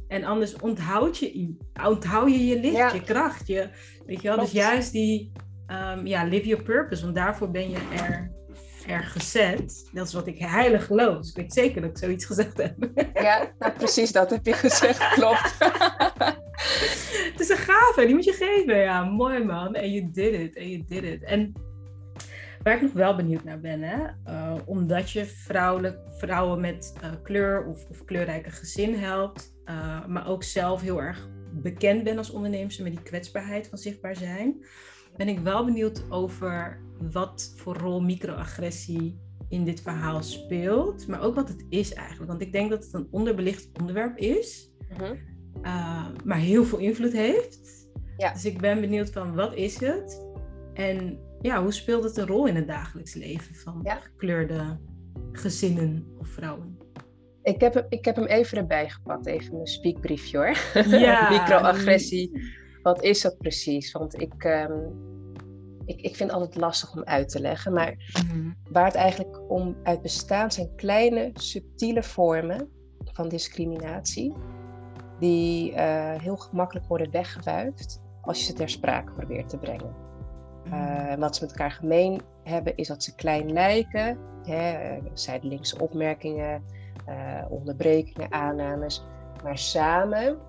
[0.08, 1.56] En anders onthoud je,
[1.88, 2.94] onthoud je je licht, Ja.
[2.94, 3.48] je kracht.
[3.48, 3.70] Je,
[4.06, 4.40] weet je wel?
[4.40, 5.32] Dus juist die,
[5.68, 7.04] ehm, ja, live your purpose.
[7.04, 8.32] Want daarvoor ben je er,
[8.88, 9.90] er gezet.
[9.94, 11.18] Dat is wat ik heilig geloof.
[11.18, 12.76] Dus ik weet zeker dat ik zoiets gezegd heb.
[13.14, 15.56] Ja, nou, precies dat heb je gezegd, klopt.
[17.32, 18.78] Het is een gave, die moet je geven.
[18.78, 19.76] Ja, mooi man.
[19.76, 20.56] En you did it.
[20.56, 21.24] En you did it.
[21.24, 21.54] En
[22.68, 24.08] waar ik nog wel benieuwd naar ben, hè?
[24.24, 30.28] eh, omdat je vrouwelijk, vrouwen met eh, kleur of, of kleurrijke gezin helpt, eh, maar
[30.28, 34.66] ook zelf heel erg bekend bent als ondernemer met die kwetsbaarheid van zichtbaar zijn,
[35.18, 36.80] ben ik wel benieuwd over
[37.12, 42.30] wat voor rol microagressie in dit verhaal speelt, maar ook wat het is eigenlijk.
[42.30, 45.14] Want ik denk dat het een onderbelicht onderwerp is Mhm.
[45.64, 47.60] uh, maar heel veel invloed heeft.
[48.18, 48.34] Ja.
[48.34, 50.26] Dus ik ben benieuwd van wat is het?
[50.74, 54.80] En ja, hoe speelt het een rol in het dagelijks leven van gekleurde
[55.32, 56.78] gezinnen of vrouwen?
[57.44, 60.58] Ik heb, hem, ik heb hem even erbij gepakt, even mijn speakbriefje hoor.
[61.00, 61.30] Ja.
[61.40, 62.32] Microagressie,
[62.82, 63.92] wat is dat precies?
[63.92, 64.80] Want ik, ehm,
[65.86, 67.74] ik, ik vind het altijd lastig om uit te leggen.
[67.74, 67.96] Maar
[68.28, 68.50] mhm.
[68.72, 72.70] waar het eigenlijk om uit bestaat zijn kleine, subtiele vormen
[73.04, 74.34] van discriminatie.
[75.20, 79.96] Die uh, heel gemakkelijk worden weggewuifd als je ze ter sprake probeert te brengen.
[80.68, 84.18] Uh, wat ze met elkaar gemeen hebben is dat ze klein lijken.
[84.44, 86.64] Hè, zijdelingse opmerkingen,
[87.10, 89.04] uh, onderbrekingen, aannames.
[89.44, 90.40] Maar samen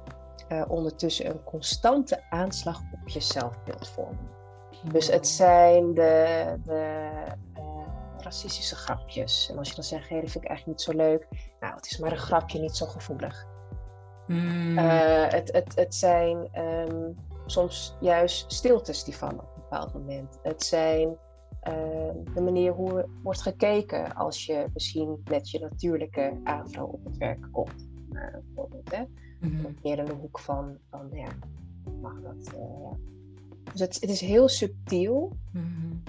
[0.68, 4.36] ondertussen een constante aanslag op je zelfbeeld vormen.
[4.92, 7.00] Dus het zijn de, de
[7.58, 7.62] uh,
[8.18, 9.50] racistische grapjes.
[9.50, 11.28] En als je dan zegt, hey, dat vind ik eigenlijk niet zo leuk.
[11.60, 13.46] Nou, het is maar een grapje, niet zo gevoelig.
[14.26, 14.78] Mm.
[14.78, 17.16] Uh, het, het, het zijn um,
[17.46, 20.38] soms juist stiltes die vallen op een bepaald moment.
[20.42, 26.40] Het zijn uh, de manier hoe er wordt gekeken als je misschien met je natuurlijke
[26.44, 27.88] afro op het werk komt.
[28.08, 29.04] Bijvoorbeeld, hè?
[29.38, 29.76] Mm -hmm.
[29.82, 31.28] Meer in de hoek van, van ja,
[32.00, 32.96] mag dat, ja
[33.72, 35.32] dus het, het is heel subtiel.
[35.52, 36.02] Mm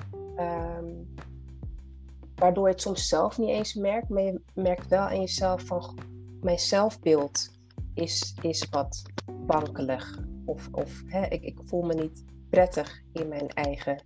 [2.39, 4.09] waardoor je het soms zelf niet eens merkt.
[4.09, 5.97] Maar je merkt wel aan jezelf van
[6.41, 7.51] mijn zelfbeeld
[7.93, 9.01] is, is wat
[9.45, 10.19] wankelig.
[10.45, 14.03] Of, of hè, ik, ik voel me niet prettig in mijn eigen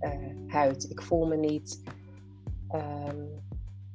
[0.00, 0.12] uh,
[0.46, 0.90] huid.
[0.90, 1.82] Ik voel me niet
[2.72, 3.28] um,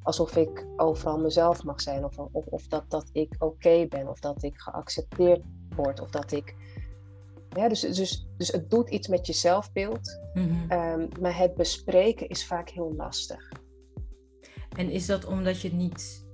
[0.03, 2.05] alsof ik overal mezelf mag zijn.
[2.05, 4.09] Of, of, of dat, dat ik oké ben.
[4.09, 5.41] Of dat ik geaccepteerd
[5.75, 5.99] word.
[5.99, 6.55] Of dat ik
[7.55, 10.69] ja, dus, dus, dus het doet iets met je zelfbeeld, mhm.
[10.69, 13.51] ehm, maar het bespreken is vaak heel lastig.
[14.77, 16.27] En is dat omdat je het niet,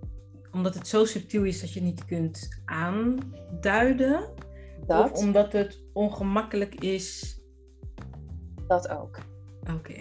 [0.51, 4.33] omdat het zo subtiel is dat je niet kunt aanduiden?
[4.85, 5.11] Dat.
[5.11, 7.39] Of omdat het ongemakkelijk is?
[8.67, 9.19] Dat ook.
[9.75, 9.93] Oké.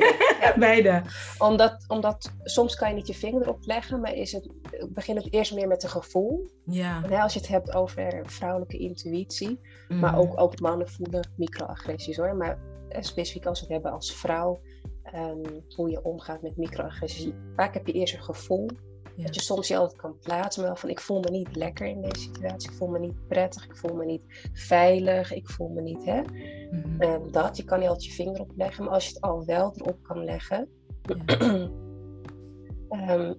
[0.66, 1.02] Beide.
[1.38, 4.48] Omdat, omdat soms kan je niet je vinger erop leggen, maar is het,
[4.88, 6.50] begint het eerst meer met een gevoel.
[6.64, 7.00] Ja.
[7.22, 10.20] als je het hebt over vrouwelijke intuïtie, maar mhm.
[10.20, 12.36] ook, ook mannen voelen microagressies hoor.
[12.36, 14.60] Maar eh, specifiek als we het hebben als vrouw,
[15.14, 17.32] um, hoe je omgaat met microagressies.
[17.56, 18.68] Vaak heb je eerst een gevoel
[19.16, 22.02] dat je soms je altijd kan plaatsen, maar van ik voel me niet lekker in
[22.02, 22.70] deze situatie.
[22.70, 26.22] Ik voel me niet prettig, ik voel me niet veilig, ik voel me niet, hè.
[26.70, 26.94] Mm
[27.30, 29.72] dat, je kan niet altijd je vinger op leggen, maar als je het al wel
[29.76, 30.68] erop kan leggen,
[32.88, 33.34] ehm,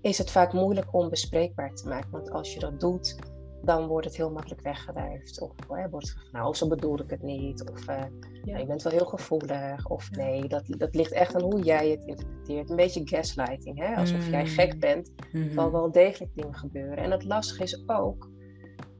[0.00, 2.10] is het vaak moeilijk om bespreekbaar te maken.
[2.10, 3.16] Want als je dat doet,
[3.62, 5.40] dan wordt het heel makkelijk weggedrijfd.
[5.40, 7.70] Of hè, wordt van, nou, zo bedoel ik het niet.
[7.70, 8.02] Of uh,
[8.44, 8.58] ja.
[8.58, 9.86] je bent wel heel gevoelig.
[9.86, 12.70] Of nee, dat, dat ligt echt aan hoe jij het interpreteert.
[12.70, 13.78] Een beetje gaslighting.
[13.78, 13.94] Hè?
[13.94, 14.80] Alsof jij gek mm.
[14.80, 16.96] bent, mm wel degelijk dingen gebeuren.
[16.96, 18.30] En het lastige is ook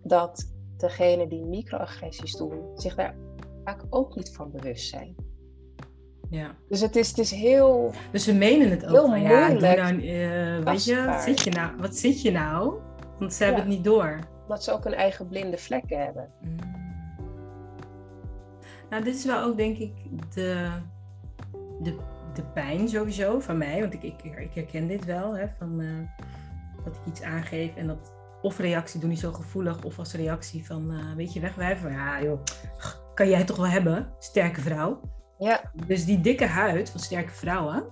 [0.02, 3.16] dat degene die microagressies doen, zich daar
[3.64, 5.14] vaak ook niet van bewust zijn.
[6.30, 6.54] Ja.
[6.68, 7.92] Dus het is, het is heel.
[8.12, 8.90] Dus ze menen het ook.
[8.90, 11.76] Heel van, ja, nou, uh, weet je, wat zit je nou?
[11.76, 12.74] Wat zit je nou?
[13.18, 14.18] Want ze hebben het niet door
[14.50, 16.30] omdat ze ook een eigen blinde vlekken hebben.
[16.40, 16.56] Mm.
[18.90, 19.92] Nou, dit is wel ook denk ik
[20.34, 20.68] de,
[21.82, 21.96] de,
[22.34, 23.80] de pijn sowieso van mij.
[23.80, 26.08] Want ik, ik, ik herken dit wel, hè, van, uh,
[26.84, 30.66] dat ik iets aangeef en dat of reactie doe niet zo gevoelig, of als reactie
[30.66, 31.92] van, uh, weet je, wegwijven.
[31.92, 32.42] Ja joh,
[33.20, 35.00] kan jij toch wel hebben, sterke vrouw.
[35.38, 35.72] Ja.
[35.86, 37.84] Dus die dikke huid van sterke vrouwen,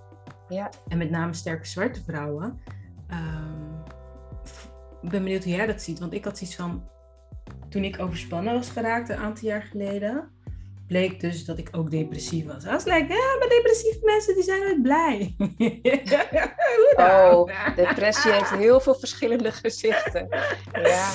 [0.49, 0.70] ja.
[0.89, 2.61] en met name sterke zwarte vrouwen,
[3.11, 3.83] um,
[5.03, 5.99] ik ben benieuwd hoe jij dat ziet.
[5.99, 6.89] Want ik had zoiets van,
[7.68, 10.31] toen ik overspannen was geraakt een aantal jaar geleden,
[10.89, 12.64] bleek dus dat ik ook depressief was.
[12.64, 15.34] Was like, ja, maar depressieve mensen die zijn nooit blij.
[17.09, 17.51] oh,
[17.84, 20.28] depressie heeft heel veel verschillende gezichten.
[20.72, 21.11] Ja.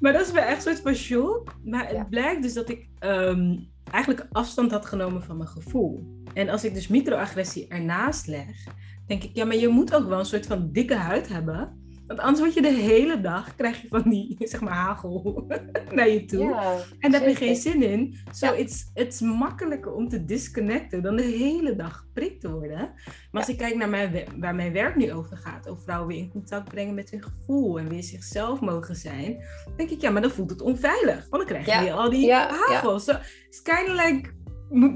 [0.00, 1.54] Maar dat is wel echt een soort van shock.
[1.64, 3.56] Maar het blijkt dus dat ik ehm,
[3.90, 6.22] eigenlijk afstand had genomen van mijn gevoel.
[6.34, 8.66] En als ik dus microagressie ernaast leg,
[9.06, 11.77] denk ik, ja, maar je moet ook wel een soort van dikke huid hebben
[12.08, 15.46] want anders word je de hele dag, krijg je van die, zeg maar, hagel
[15.94, 16.54] naar je toe.
[16.98, 18.16] en daar heb je geen zin in.
[18.34, 22.92] Zo, so it's, it's makkelijker om te disconnecten dan de hele dag geprikt te worden.
[23.30, 26.18] Maar als ik kijk naar mijn, waar mijn werk nu over gaat, over vrouwen weer
[26.18, 29.44] in contact brengen met hun gevoel en weer zichzelf mogen zijn,
[29.76, 31.26] denk ik, ja, maar dan voelt het onveilig.
[31.30, 32.98] Want dan krijg je weer al die hagel.
[32.98, 33.12] So,
[33.48, 34.30] it's kind of like,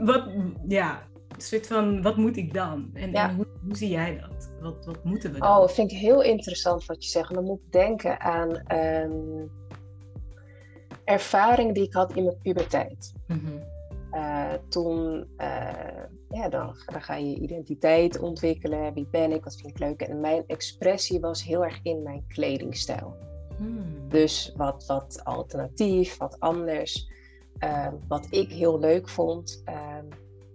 [0.05, 0.29] wat,
[0.69, 1.11] ja,
[1.43, 2.90] soort van, wat moet ik dan?
[2.95, 4.51] En, en hoe, hoe zie jij dat?
[4.61, 5.49] Wat, wat moeten we dan?
[5.49, 7.34] Oh, dat vind ik heel interessant wat je zegt.
[7.34, 9.51] dan moet ik denken aan um,
[11.05, 13.12] ervaring die ik had in mijn puberteit.
[13.26, 13.59] Mhm.
[14.11, 18.95] Eh, toen, uh, ja, dan, dan, ga je identiteit ontwikkelen.
[18.95, 19.45] Wie ben ik?
[19.45, 20.01] Wat vind ik leuk?
[20.01, 23.16] En mijn expressie was heel erg in mijn kledingstijl.
[23.57, 24.09] Hmm.
[24.09, 27.11] Dus wat, wat alternatief, wat anders.
[27.64, 29.62] Uh, wat ik heel leuk vond.
[29.64, 30.07] Ehm,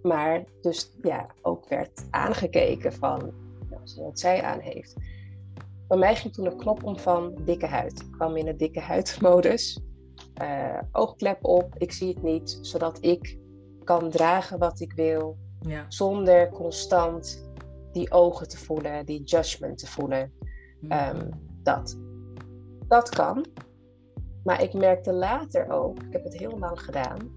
[0.02, 3.32] maar dus ja, ook werd aangekeken van
[3.70, 4.94] nou, wat zij aan heeft.
[5.88, 8.00] Bij mij ging toen een knop om van dikke huid.
[8.00, 9.80] Ik kwam in de dikke huidmodus.
[10.42, 13.38] Uh, oogklep op, ik zie het niet, zodat ik
[13.84, 15.36] kan dragen wat ik wil.
[15.60, 15.84] Ja.
[15.88, 17.50] Zonder constant
[17.92, 20.32] die ogen te voelen, die judgment te voelen.
[20.80, 20.92] Mhm.
[20.92, 21.30] Ehm,
[21.62, 21.98] dat.
[22.86, 23.46] Dat kan.
[24.44, 27.36] Maar ik merkte later ook, ik heb het heel lang gedaan,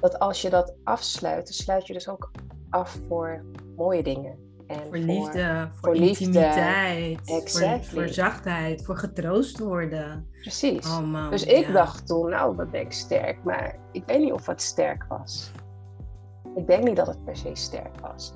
[0.00, 2.30] dat als je dat afsluit, dan sluit je dus ook
[2.70, 3.44] af voor
[3.76, 4.44] mooie dingen.
[4.66, 10.30] En voor, liefde, voor, voor intimiteit, voor, voor, zachtheid, voor getroost worden.
[10.40, 10.86] Precies.
[10.86, 14.32] Oh man, dus ik dacht toen, nou, wat ben ik sterk, maar ik weet niet
[14.32, 15.50] of het sterk was.
[16.54, 18.34] Ik denk niet dat het per se sterk was.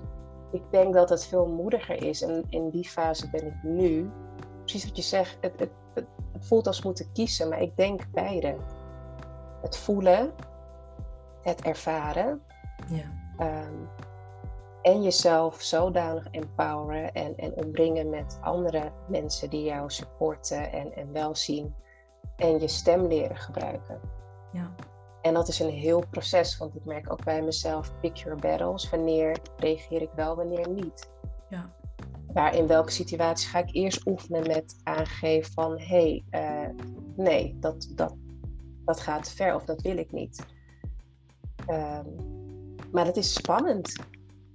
[0.53, 4.11] Ik denk dat het veel moediger is en in die fase ben ik nu.
[4.59, 8.03] Precies wat je zegt, het, het, het, het voelt als moeten kiezen, maar ik denk
[8.13, 8.57] beide.
[9.63, 10.33] Het voelen,
[11.43, 12.43] het ervaren.
[12.89, 13.35] Ja.
[13.39, 13.75] Ehm,
[14.83, 21.13] en jezelf zodanig empoweren en, en omringen met andere mensen die jou supporten en, en
[21.13, 21.75] wel zien.
[22.37, 24.01] En je stem leren gebruiken.
[24.53, 24.75] Ja.
[25.23, 28.91] En dat is een heel proces, want ik merk ook bij mezelf, pick your battles.
[28.91, 31.11] Wanneer reageer ik wel, wanneer niet?
[31.49, 31.73] Ja.
[32.33, 36.85] Waar in welke situatie ga ik eerst oefenen met aangeven van hé, hey, uh,
[37.17, 38.15] nee, dat, dat,
[38.85, 40.47] dat gaat te ver of dat wil ik niet.
[41.71, 42.31] Um,
[42.93, 43.93] maar het is spannend.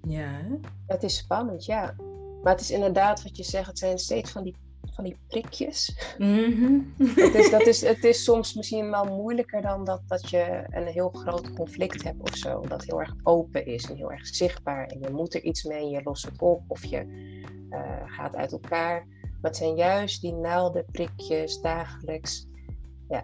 [0.07, 0.41] Ja.
[0.87, 1.95] Het is spannend, ja.
[2.43, 4.55] Maar het is inderdaad wat je zegt, het zijn steeds van die,
[4.91, 5.97] van die prikjes.
[6.17, 10.63] Mm het, is, dat is, het is soms misschien wel moeilijker dan dat, dat je
[10.69, 12.61] een heel groot conflict hebt of zo.
[12.61, 14.85] Dat heel erg open is en heel erg zichtbaar.
[14.85, 17.05] En je moet er iets mee, je lost het op of je
[17.69, 19.07] uh, gaat uit elkaar.
[19.21, 22.47] Maar het zijn juist die naalden, prikjes, dagelijks.
[23.09, 23.23] Ja,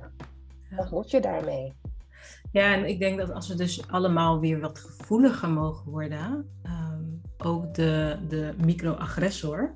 [0.70, 0.76] ja.
[0.76, 1.74] wat moet je daarmee?
[2.52, 7.04] Ja, en ik denk dat als we dus allemaal weer wat gevoeliger mogen worden, ehm,
[7.38, 9.76] ook de, de microagressor,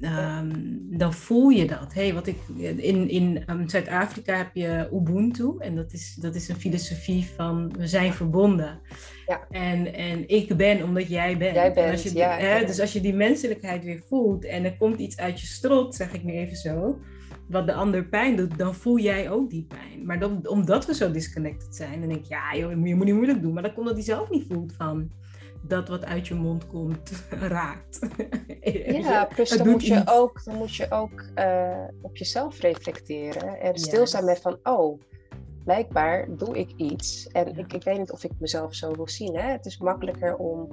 [0.00, 1.94] um, dan voel je dat.
[1.94, 6.48] Hey, wat ik, in in um, Zuid-Afrika heb je Ubuntu en dat is, dat is
[6.48, 8.80] een filosofie van we zijn verbonden.
[9.26, 9.46] Ja.
[9.50, 11.54] En, en ik ben omdat jij bent.
[11.54, 14.76] Jij bent, als je, ja, hè, Dus als je die menselijkheid weer voelt en er
[14.76, 17.00] komt iets uit je strot, zeg ik nu even zo,
[17.52, 20.06] wat de ander pijn doet, dan voel jij ook die pijn.
[20.06, 23.42] Maar omdat we zo disconnected zijn, dan denk ik, ja joh, je moet niet moeilijk
[23.42, 23.52] doen.
[23.52, 25.10] Maar dan komt dat hij zelf niet voelt van
[25.62, 27.98] dat wat uit je mond komt raakt.
[28.84, 33.78] Ja, plus dan moet, je ook, dan moet je ook uh, op jezelf reflecteren en
[33.78, 35.00] stilstaan met van, oh,
[35.64, 37.26] blijkbaar doe ik iets.
[37.26, 39.36] En ik, ik weet niet of ik mezelf zo wil zien.
[39.36, 39.50] Hè?
[39.50, 40.68] Het is makkelijker om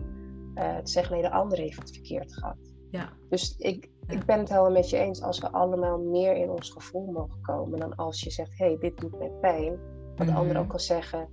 [0.55, 2.57] uh, te zeggen, nee, de ander heeft het verkeerd gehad.
[2.91, 3.13] Ja.
[3.29, 6.69] Dus ik, ik ben het helemaal met je eens als we allemaal meer in ons
[6.69, 9.79] gevoel mogen komen dan als je zegt, hé, hey, dit doet mij pijn.
[10.15, 10.57] De ander mhm.
[10.57, 11.27] ook kan zeggen,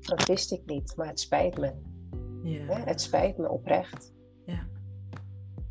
[0.00, 1.72] dat wist ik niet, maar het spijt me.
[2.42, 2.80] Ja.
[2.84, 4.14] Het spijt me oprecht.
[4.44, 4.66] Ja.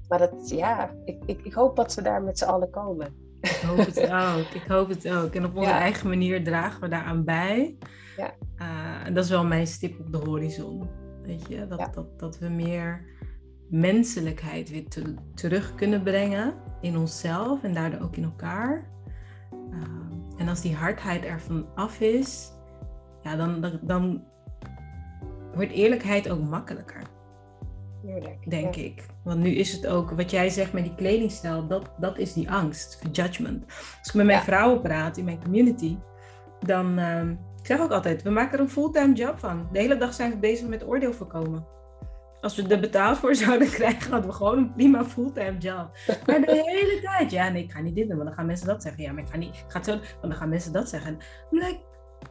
[0.08, 3.16] Maar dat, ja, ik, ik, ik hoop dat we daar met z'n allen komen.
[3.42, 4.62] Ik hoop het ook.
[4.62, 5.34] Ik hoop het ook.
[5.34, 7.78] En op onze eigen manier dragen we daaraan bij.
[8.18, 8.34] Ja.
[8.58, 10.90] Uh, en dat is wel mijn stip op de horizon.
[11.22, 13.13] Weet je, dat, dat, dat we meer
[13.74, 14.86] menselijkheid weer
[15.36, 18.88] terug kunnen brengen in onszelf en daardoor ook in elkaar.
[19.72, 19.80] Uh,
[20.38, 22.52] en als die hardheid ervan af is,
[23.24, 24.24] ja, dan, dan, dan
[25.54, 27.02] wordt eerlijkheid ook makkelijker.
[28.48, 29.06] Denk ik.
[29.24, 32.52] Want nu is het ook, wat jij zegt met die kledingstijl, dat, dat is die
[32.52, 33.66] angst voor judgment.
[34.00, 35.98] Als ik met mijn vrouwen praat in mijn community,
[36.60, 39.68] dan uh, ik zeg ook altijd, we maken er een fulltime job van.
[39.72, 41.66] De hele dag zijn we bezig met oordeel voorkomen.
[42.44, 45.98] Als we er betaald voor zouden krijgen, hadden we gewoon een prima fulltime job.
[46.26, 48.68] Maar de hele tijd, ja, nee, ik ga niet dit doen, want dan gaan mensen
[48.68, 49.04] dat zeggen.
[49.04, 51.18] Ja, maar ik ga niet, ik ga het zo want dan gaan mensen dat zeggen.
[51.50, 51.80] like,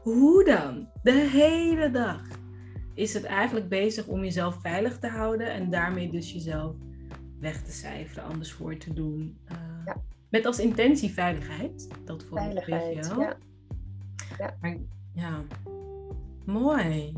[0.02, 0.88] hoe dan?
[1.02, 2.20] De hele dag
[2.94, 6.74] is het eigenlijk bezig om jezelf veilig te houden en daarmee dus jezelf
[7.40, 9.38] weg te cijferen, anders voor te doen.
[9.52, 9.96] Uh, ja.
[10.30, 11.88] Met als intentie veiligheid.
[12.04, 12.90] Dat voel ik wel.
[12.90, 13.36] Ja.
[14.38, 14.56] Ja.
[14.60, 14.76] Maar,
[15.14, 15.42] ja,
[16.44, 17.12] mooi.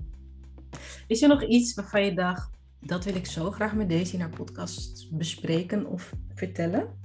[1.07, 2.54] Is er nog iets waarvan je dacht,
[2.87, 7.03] dat wil ik zo graag met deze in haar podcast bespreken of vertellen?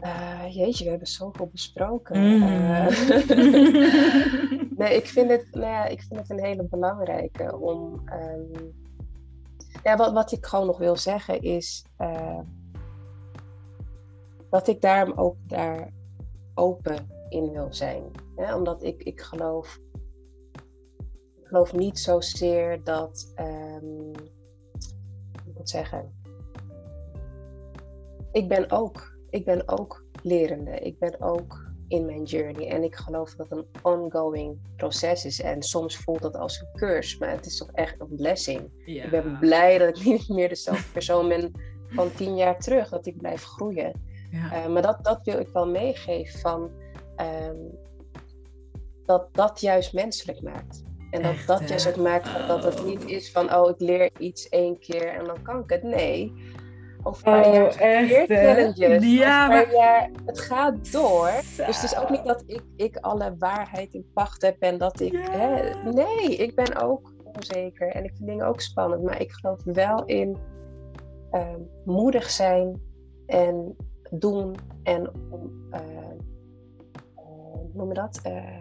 [0.00, 2.20] Uh, jeetje, we hebben zoveel besproken.
[2.20, 2.42] Mm.
[2.42, 2.86] Uh,
[4.78, 8.02] nee, ik vind, het, nou ja, ik vind het een hele belangrijke om.
[8.12, 8.74] Um,
[9.82, 11.84] ja, wat, wat ik gewoon nog wil zeggen is.
[11.98, 12.38] Uh,
[14.50, 15.90] dat ik daarom ook daar
[16.54, 18.02] open in wil zijn.
[18.36, 18.54] Hè?
[18.54, 19.78] Omdat ik, ik geloof
[21.46, 24.10] ik geloof niet zozeer dat, um,
[25.46, 26.12] ik moet zeggen,
[28.32, 30.70] ik ben ook, ik ben ook lerende.
[30.70, 32.68] Ik ben ook in mijn journey.
[32.68, 35.40] En ik geloof dat het een ongoing proces is.
[35.40, 38.70] En soms voelt dat als een curse, maar het is toch echt een blessing.
[38.84, 41.52] Ik ben blij dat ik niet meer dezelfde persoon ben
[41.88, 43.92] van tien jaar terug, dat ik blijf groeien.
[44.30, 44.52] Ja.
[44.52, 46.70] Eh, maar dat, dat wil ik wel meegeven van
[47.16, 47.56] ehm,
[49.04, 50.84] dat dat juist menselijk maakt.
[51.10, 54.48] En dat dat juist ook maakt dat het niet is van, oh, ik leer iets
[54.48, 55.82] één keer en dan kan ik het.
[55.82, 56.32] Nee,
[57.02, 59.04] of oh, jaar challenges.
[59.18, 59.72] Ja, maar...
[59.72, 61.30] jaar, het gaat door.
[61.56, 65.00] Dus het is ook niet dat ik, ik alle waarheid in pacht heb en dat
[65.00, 65.12] ik.
[65.30, 69.02] Hè, nee, ik ben ook onzeker en ik vind dingen ook spannend.
[69.02, 70.36] Maar ik geloof wel in
[71.32, 71.54] uh,
[71.84, 72.80] moedig zijn
[73.26, 73.76] en
[74.10, 75.10] doen en
[75.72, 75.80] uh,
[77.16, 78.20] uh, noem je dat?
[78.26, 78.60] Uh,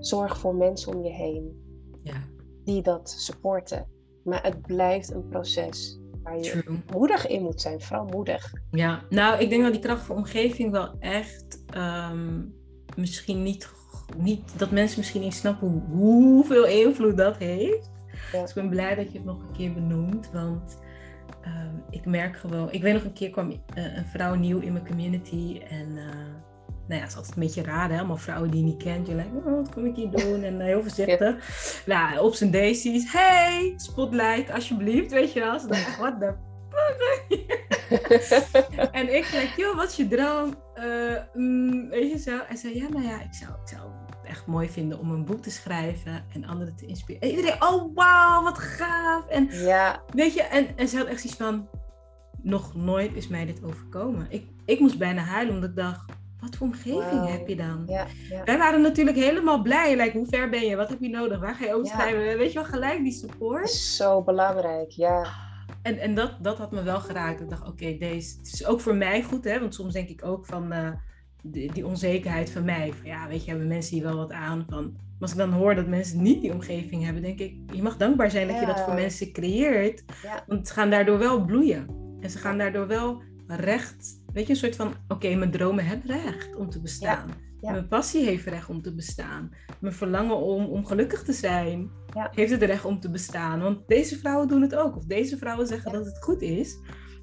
[0.00, 1.62] zorg voor mensen om je heen
[2.02, 2.24] ja.
[2.64, 3.86] die dat supporten.
[4.24, 8.52] Maar het blijft een proces waar je moedig in moet zijn, vooral moedig.
[8.70, 12.42] Ja, nou, ik denk dat die kracht van omgeving wel echt ehm,
[12.96, 13.70] misschien niet,
[14.16, 17.90] niet, dat mensen misschien niet snappen hoeveel invloed dat heeft.
[18.32, 20.78] Dus ik ben blij dat je het nog een keer benoemt, want
[21.42, 24.72] ehm, ik merk gewoon, ik weet nog een keer kwam uh, een vrouw nieuw in
[24.72, 26.04] mijn community en uh,
[26.90, 27.98] nou ja, het is altijd een beetje raar, hè?
[27.98, 29.06] allemaal vrouwen die je niet kent.
[29.06, 30.42] Je denkt, oh, wat kom ik hier doen?
[30.42, 31.36] En uh, heel voorzichtig.
[31.86, 35.58] Nou, op zijn daisies, hey, spotlight, alsjeblieft, weet je wel.
[35.58, 36.34] Ze dacht, what the
[36.70, 37.58] fuck?
[39.00, 40.54] en ik denk, joh, wat is je droom?
[41.34, 42.38] Uh, weet je zo?
[42.48, 45.24] En zei, ja, nou ja, ik zou, ik zou het echt mooi vinden om een
[45.24, 47.28] boek te schrijven en anderen te inspireren.
[47.28, 49.26] En iedereen, oh wauw, wat gaaf.
[49.26, 50.02] En ja.
[50.14, 51.68] weet je, en, en ze had echt iets van,
[52.42, 54.26] nog nooit is mij dit overkomen.
[54.28, 57.82] Ik, ik moest bijna huilen, omdat ik dacht, wat voor omgeving heb je dan?
[57.86, 58.44] Ja, ja.
[58.44, 59.96] Wij waren natuurlijk helemaal blij.
[59.96, 60.76] Like, hoe ver ben je?
[60.76, 61.40] Wat heb je nodig?
[61.40, 62.38] Waar ga je schrijven?
[62.38, 63.70] Weet je wel, gelijk die support.
[63.70, 65.26] Zo belangrijk, ja.
[65.82, 67.40] En, en dat, dat had me wel geraakt.
[67.40, 69.60] Ik dacht, oké, deze het is ook voor mij goed, hè?
[69.60, 70.88] Want soms denk ik ook van uh,
[71.42, 72.92] die, die, onzekerheid van mij.
[72.92, 74.82] Van, ja, weet je, hebben mensen hier wel wat aan van.
[74.92, 77.96] Maar als ik dan hoor dat mensen niet die omgeving hebben, denk ik, je mag
[77.96, 80.04] dankbaar zijn dat je dat voor mensen creëert.
[80.46, 81.86] Want ze gaan daardoor wel bloeien.
[82.20, 86.22] En ze gaan daardoor wel recht weet je, een soort van, oké, mijn dromen hebben
[86.22, 87.30] recht om te bestaan.
[87.60, 89.50] Mijn passie heeft recht om te bestaan.
[89.80, 91.90] Mijn verlangen om, om gelukkig te zijn
[92.30, 93.60] heeft het recht om te bestaan.
[93.60, 94.96] Want deze vrouwen doen het ook.
[94.96, 96.78] Of deze vrouwen zeggen dat het goed is.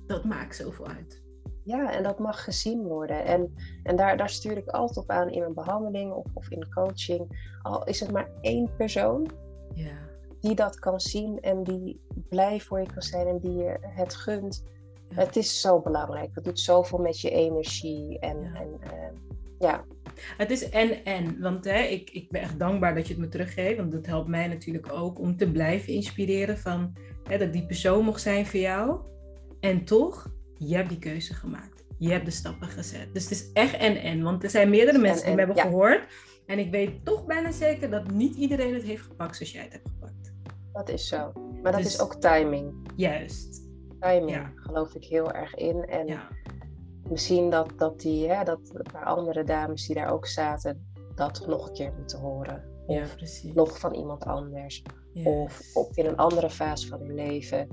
[0.06, 1.26] Dat maakt zoveel uit.
[1.64, 3.26] Ja, en dat mag gezien worden.
[3.26, 3.54] En,
[3.84, 7.52] en daar, daar stuur ik altijd op aan in mijn behandeling of, of in coaching.
[7.62, 9.28] Al is het maar één persoon
[9.74, 9.98] ja.
[10.40, 14.16] die dat kan zien en die blij voor je kan zijn en die je het
[14.16, 14.64] gunt
[15.14, 16.30] het is zo belangrijk.
[16.34, 18.20] Het doet zoveel met je energie.
[18.20, 18.60] En ja.
[18.60, 19.20] En, uh,
[19.60, 19.86] ja.
[20.38, 21.40] Het is en en.
[21.40, 23.78] Want hè, ik, ik ben echt dankbaar dat je het me teruggeeft.
[23.78, 26.58] Want dat helpt mij natuurlijk ook om te blijven inspireren.
[26.58, 26.94] Van
[27.24, 29.00] hè, dat die persoon mocht zijn voor jou.
[29.60, 31.86] En toch, je hebt die keuze gemaakt.
[31.98, 33.14] Je hebt de stappen gezet.
[33.14, 34.24] Dus het is echt en en.
[34.24, 36.06] Want er zijn meerdere mensen die me hebben gehoord.
[36.46, 39.74] En ik weet toch bijna zeker dat niet iedereen het heeft gepakt zoals jij het
[39.74, 40.34] hebt gepakt.
[40.74, 41.32] Dat is zo.
[41.64, 42.74] Maar dat dus is ook timing.
[42.96, 43.67] Juist
[44.00, 44.52] timing ja.
[44.56, 45.86] geloof ik heel erg in.
[45.86, 46.28] En ja.
[47.10, 51.48] misschien dat, dat, die, hè, dat een paar andere dames die daar ook zaten, dat
[51.48, 52.76] nog een keer moeten horen.
[52.86, 53.16] Of
[53.54, 54.84] nog van iemand anders.
[55.24, 57.68] Of, of in een andere fase van hun leven.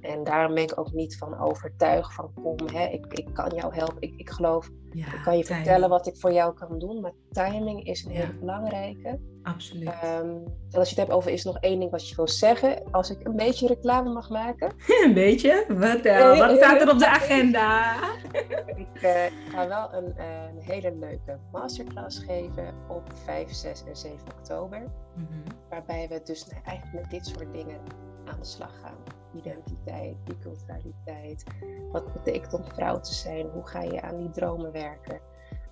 [0.00, 3.74] En daarom ben ik ook niet van overtuigd van kom, hè, ik, ik kan jou
[3.74, 4.00] helpen.
[4.00, 7.00] Ik, ik geloof, ik kan je vertellen wat ik voor jou kan doen.
[7.00, 9.18] Maar timing is een hele belangrijke.
[9.42, 9.88] Absoluut.
[9.88, 12.28] Um, en als je het hebt over is er nog één ding wat je wil
[12.28, 12.82] zeggen.
[12.90, 14.72] Als ik een beetje reclame mag maken.
[15.04, 15.64] een beetje?
[15.68, 17.94] Wat, uh, wat staat er op de agenda?
[18.84, 23.96] ik uh, ga wel een, uh, een, hele leuke masterclass geven op 5, 6 en
[23.96, 24.78] 7 oktober.
[24.78, 25.42] Mm -hmm.
[25.68, 27.80] Waarbij we dus eigenlijk met dit soort dingen
[28.24, 29.17] aan de slag gaan.
[29.38, 31.44] Identiteit, biculturaliteit.
[31.92, 33.46] Wat betekent om vrouw te zijn?
[33.46, 35.20] Hoe ga je aan die dromen werken?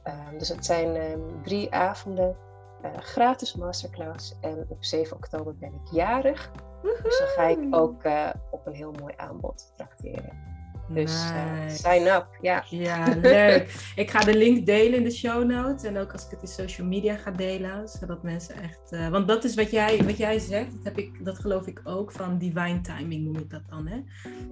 [0.04, 2.36] Um, dus het zijn um, drie avonden,
[2.84, 4.34] uh, gratis masterclass.
[4.40, 6.50] En op 7 oktober ben ik jarig.
[6.82, 7.02] Woehoe.
[7.02, 10.55] Dus dan ga ik ook uh, op een heel mooi aanbod tracteren.
[10.89, 12.64] Dus uh, sign up, ja.
[12.70, 13.74] Ja, leuk.
[13.97, 15.82] ik ga de link delen in de show notes.
[15.82, 17.89] En ook als ik het in social media ga delen.
[17.89, 18.93] Zodat mensen echt...
[18.93, 20.72] Uh, want dat is wat jij, wat jij zegt.
[20.72, 23.87] Dat, heb ik, dat geloof ik ook van divine timing noem ik dat dan.
[23.87, 23.99] Hè?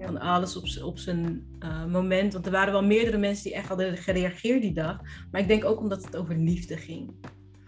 [0.05, 2.33] Van alles op, op zijn uh, moment.
[2.33, 4.99] Want er waren wel meerdere mensen die echt hadden gereageerd die dag.
[5.31, 7.11] Maar ik denk ook omdat het over liefde ging.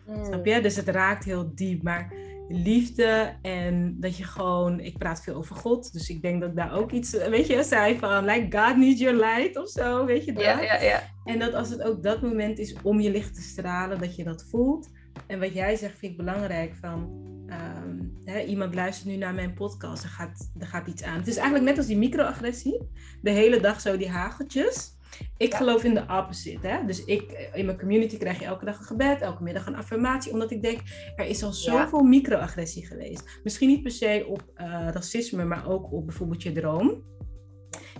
[0.07, 0.25] Mm.
[0.25, 0.61] Snap je?
[0.61, 1.83] Dus het raakt heel diep.
[1.83, 2.13] Maar
[2.49, 6.55] liefde en dat je gewoon, ik praat veel over God, dus ik denk dat ik
[6.55, 10.25] daar ook iets, weet je, zei van, like God needs your light of zo, weet
[10.25, 10.43] je dat?
[10.43, 11.03] Ja, ja, ja.
[11.25, 14.23] En dat als het ook dat moment is om je licht te stralen, dat je
[14.23, 14.89] dat voelt.
[15.27, 17.09] En wat jij zegt vind ik belangrijk van,
[17.47, 21.17] ehm, hè, iemand luistert nu naar mijn podcast, er gaat, er gaat iets aan.
[21.17, 22.81] Het is eigenlijk net als die microagressie,
[23.21, 24.96] de hele dag zo die hageltjes.
[25.37, 26.67] Ik geloof in de opposite.
[26.67, 26.85] Hè?
[26.85, 30.31] Dus ik, in mijn community krijg je elke dag een gebed, elke middag een affirmatie.
[30.31, 30.79] Omdat ik denk,
[31.15, 33.39] er is al zoveel microagressie geweest.
[33.43, 37.03] Misschien niet per se op uh, racisme, maar ook op bijvoorbeeld je droom.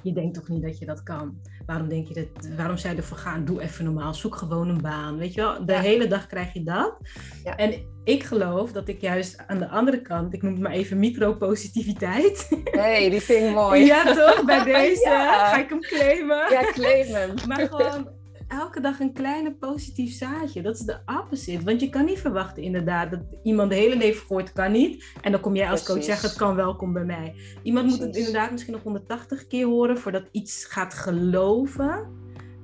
[0.04, 1.42] Je denkt toch niet dat je dat kan?
[1.68, 2.50] Waarom denk je dat?
[2.56, 3.46] Waarom zei je ervoor gaan?
[3.46, 4.14] Doe even normaal.
[4.14, 5.18] Zoek gewoon een baan.
[5.18, 5.66] Weet je wel?
[5.66, 6.98] De hele dag krijg je dat.
[7.44, 7.56] Ja.
[7.56, 11.00] En ik geloof dat ik juist aan de andere kant, ik noem het maar even
[11.00, 12.48] micropositiviteit.
[12.64, 13.86] hey, die vind ik mooi.
[13.86, 14.46] ja, toch?
[14.46, 16.52] Bij deze ga ik hem claimen.
[16.52, 17.34] Ja, claim hem.
[17.48, 18.10] maar gewoon
[18.48, 20.62] elke dag een kleine positief zaadje.
[20.62, 21.64] Dat is de opposite.
[21.64, 25.06] Want je kan niet verwachten inderdaad dat iemand de hele leven gooit, kan niet.
[25.22, 27.36] En dan kom jij als coach zeggen, het kan wel, kom bij mij.
[27.64, 32.08] Iemand moet het inderdaad misschien nog 180 keer horen voordat iets gaat geloven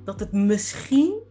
[0.04, 1.22] dat het misschien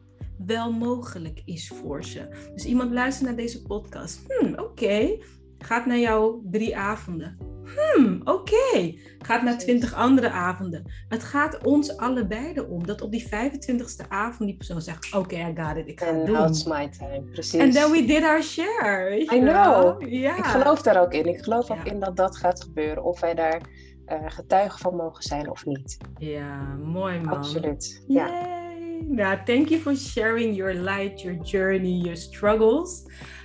[0.46, 2.50] wel mogelijk is voor ze.
[2.54, 4.20] Dus iemand luistert naar deze podcast.
[4.28, 5.18] Hmm, oké.
[5.58, 8.94] Gaat naar jouw drie avonden hmm, oké.
[9.18, 10.92] Gaat naar twintig andere avonden.
[11.08, 15.52] Het gaat ons allebei om dat op die 25ste avond die persoon zegt: Oké, I
[15.54, 16.34] got it, ik ga het doen.
[16.34, 17.60] Now it's my time, precies.
[17.60, 19.20] And then we did our share.
[19.20, 20.08] I know.
[20.08, 20.36] Ja.
[20.36, 21.26] Ik geloof daar ook in.
[21.26, 23.04] Ik geloof ook in dat dat gaat gebeuren.
[23.04, 23.60] Of wij daar
[24.08, 25.98] uh, getuigen van mogen zijn of niet.
[26.18, 27.36] Ja, mooi man.
[27.36, 28.04] Absoluut.
[28.06, 28.60] Ja.
[29.08, 33.02] Nou, thank you for sharing your light, your journey, your struggles.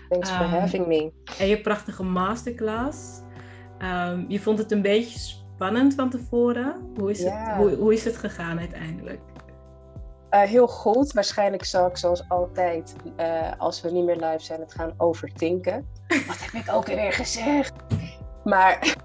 [0.10, 1.12] Thanks for um, having me.
[1.40, 3.22] En je prachtige masterclass.
[3.82, 6.92] Um, je vond het een beetje spannend van tevoren.
[6.98, 9.20] Hoe is, het, hoe, hoe is het gegaan uiteindelijk?
[10.32, 11.14] Uh, heel goed.
[11.14, 15.88] Waarschijnlijk zal ik zoals altijd, uh, als we niet meer live zijn, het gaan overtinken.
[16.28, 17.74] Wat heb ik ook weer gezegd?
[18.44, 18.96] Maar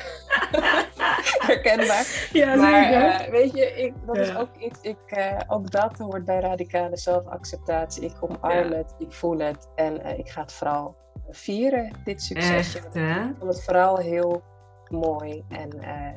[1.47, 2.29] herkenbaar.
[2.33, 6.41] Ja, maar uh, weet je, ik, dat is ook iets, ik, ook dat hoort bij
[6.41, 8.03] radicale zelfacceptatie.
[8.03, 8.77] Ik omarm ja.
[8.77, 10.97] het, ik voel het en ik ga het vooral
[11.31, 12.79] vieren, dit succesje.
[12.79, 13.20] Echt, hè?
[13.20, 14.43] Ik vond het vooral heel
[14.93, 15.45] mooi.
[15.49, 16.09] En, uh,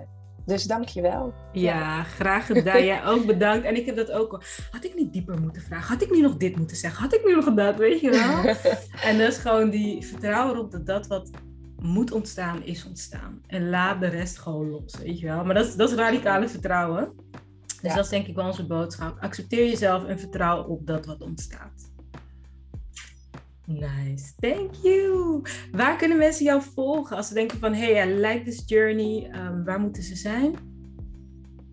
[0.46, 1.34] dus dank je wel.
[1.52, 2.86] Ja, graag gedaan.
[2.86, 3.66] Jij ook bedankt.
[3.66, 4.42] En ik heb dat ook al.
[4.72, 5.88] Had ik niet dieper moeten vragen?
[5.88, 7.02] Had ik nu nog dit moeten zeggen?
[7.02, 7.76] Had ik nu nog dat?
[7.76, 8.56] Weet je wel?
[9.10, 11.30] en dat is gewoon die vertrouwen erop dat dat wat
[11.82, 13.42] moet ontstaan, is ontstaan.
[13.48, 15.46] En laat de rest gewoon los, weet je wel.
[15.46, 17.14] Maar dat is, dat is radicale vertrouwen.
[17.82, 19.18] Dus dat is denk ik wel onze boodschap.
[19.20, 21.94] Accepteer jezelf en vertrouw op dat wat ontstaat.
[23.66, 25.42] Nice, thank you.
[25.72, 29.32] Waar kunnen mensen jou volgen als ze denken van, hey, I like this journey.
[29.36, 30.56] Um, waar moeten ze zijn?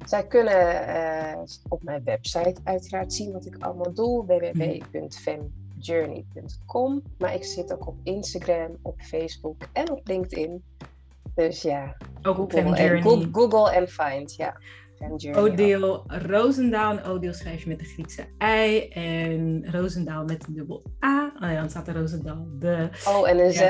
[0.06, 7.02] Zij kunnen uh, op mijn website uiteraard zien wat ik allemaal doe, www.femjourney.com.
[7.18, 10.62] Maar ik zit ook op Instagram, op Facebook en op LinkedIn.
[11.34, 14.56] Dus ja, ook op Google, en, Google en Find, ja.
[15.36, 16.98] Odeel Roosendaal.
[16.98, 18.88] En Odeel schrijf je met de Griekse I.
[18.88, 21.32] En Roosendaal met een dubbel A.
[21.34, 22.46] Oh ja, dan staat er Roosendaal.
[22.58, 22.88] De...
[23.08, 23.62] Oh, en een Z.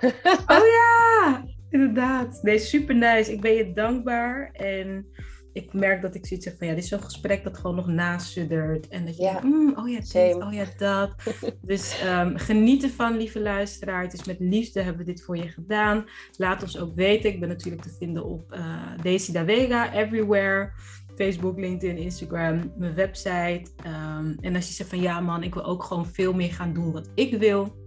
[0.54, 2.42] oh ja, inderdaad.
[2.42, 3.32] Nee, super nice.
[3.32, 4.50] Ik ben je dankbaar.
[4.52, 5.06] En
[5.52, 7.86] ik merk dat ik zoiets zeg van ja, dit is zo'n gesprek dat gewoon nog
[7.86, 8.88] nasuddert.
[8.88, 9.32] En dat je ja.
[9.32, 11.14] denkt, mm, oh ja, dit, oh ja, dat.
[11.62, 14.02] dus um, geniet ervan, lieve luisteraar.
[14.02, 16.04] Het is met liefde hebben we dit voor je gedaan.
[16.36, 17.30] Laat ons ook weten.
[17.30, 20.72] Ik ben natuurlijk te vinden op uh, Daisy Da Vega, everywhere.
[21.16, 23.62] Facebook, LinkedIn, Instagram, mijn website.
[23.86, 26.72] Um, en als je zegt van ja man, ik wil ook gewoon veel meer gaan
[26.72, 27.78] doen wat ik wil.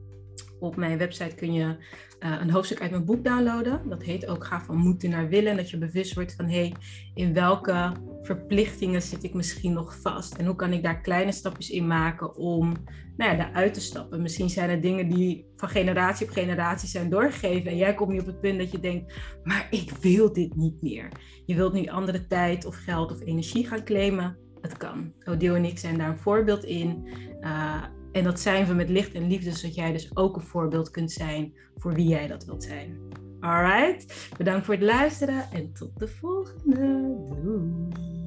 [0.59, 1.76] Op mijn website kun je
[2.24, 3.82] uh, een hoofdstuk uit mijn boek downloaden.
[3.90, 5.56] Dat heet ook Ga van moeten naar willen.
[5.58, 6.74] Dat je bewust wordt van hey,
[7.14, 10.36] in welke verplichtingen zit ik misschien nog vast?
[10.36, 12.74] En hoe kan ik daar kleine stapjes in maken om
[13.18, 14.22] nou ja, daaruit te stappen?
[14.22, 17.72] Misschien zijn er dingen die van generatie op generatie zijn doorgegeven.
[17.72, 19.14] En jij komt nu op het punt dat je denkt,
[19.44, 21.10] maar ik wil dit niet meer.
[21.46, 24.38] Je wilt nu andere tijd of geld of energie gaan claimen.
[24.62, 25.14] Het kan.
[25.24, 27.08] Odile en ik zijn daar een voorbeeld in.
[27.42, 30.91] Uh, en dat zijn we met licht en liefde, zodat jij dus ook een voorbeeld
[30.91, 32.97] kunt zijn voor wie jij dat wilt zijn.
[33.39, 37.16] Alright, bedankt voor het luisteren en tot de volgende.
[37.43, 38.23] Doei.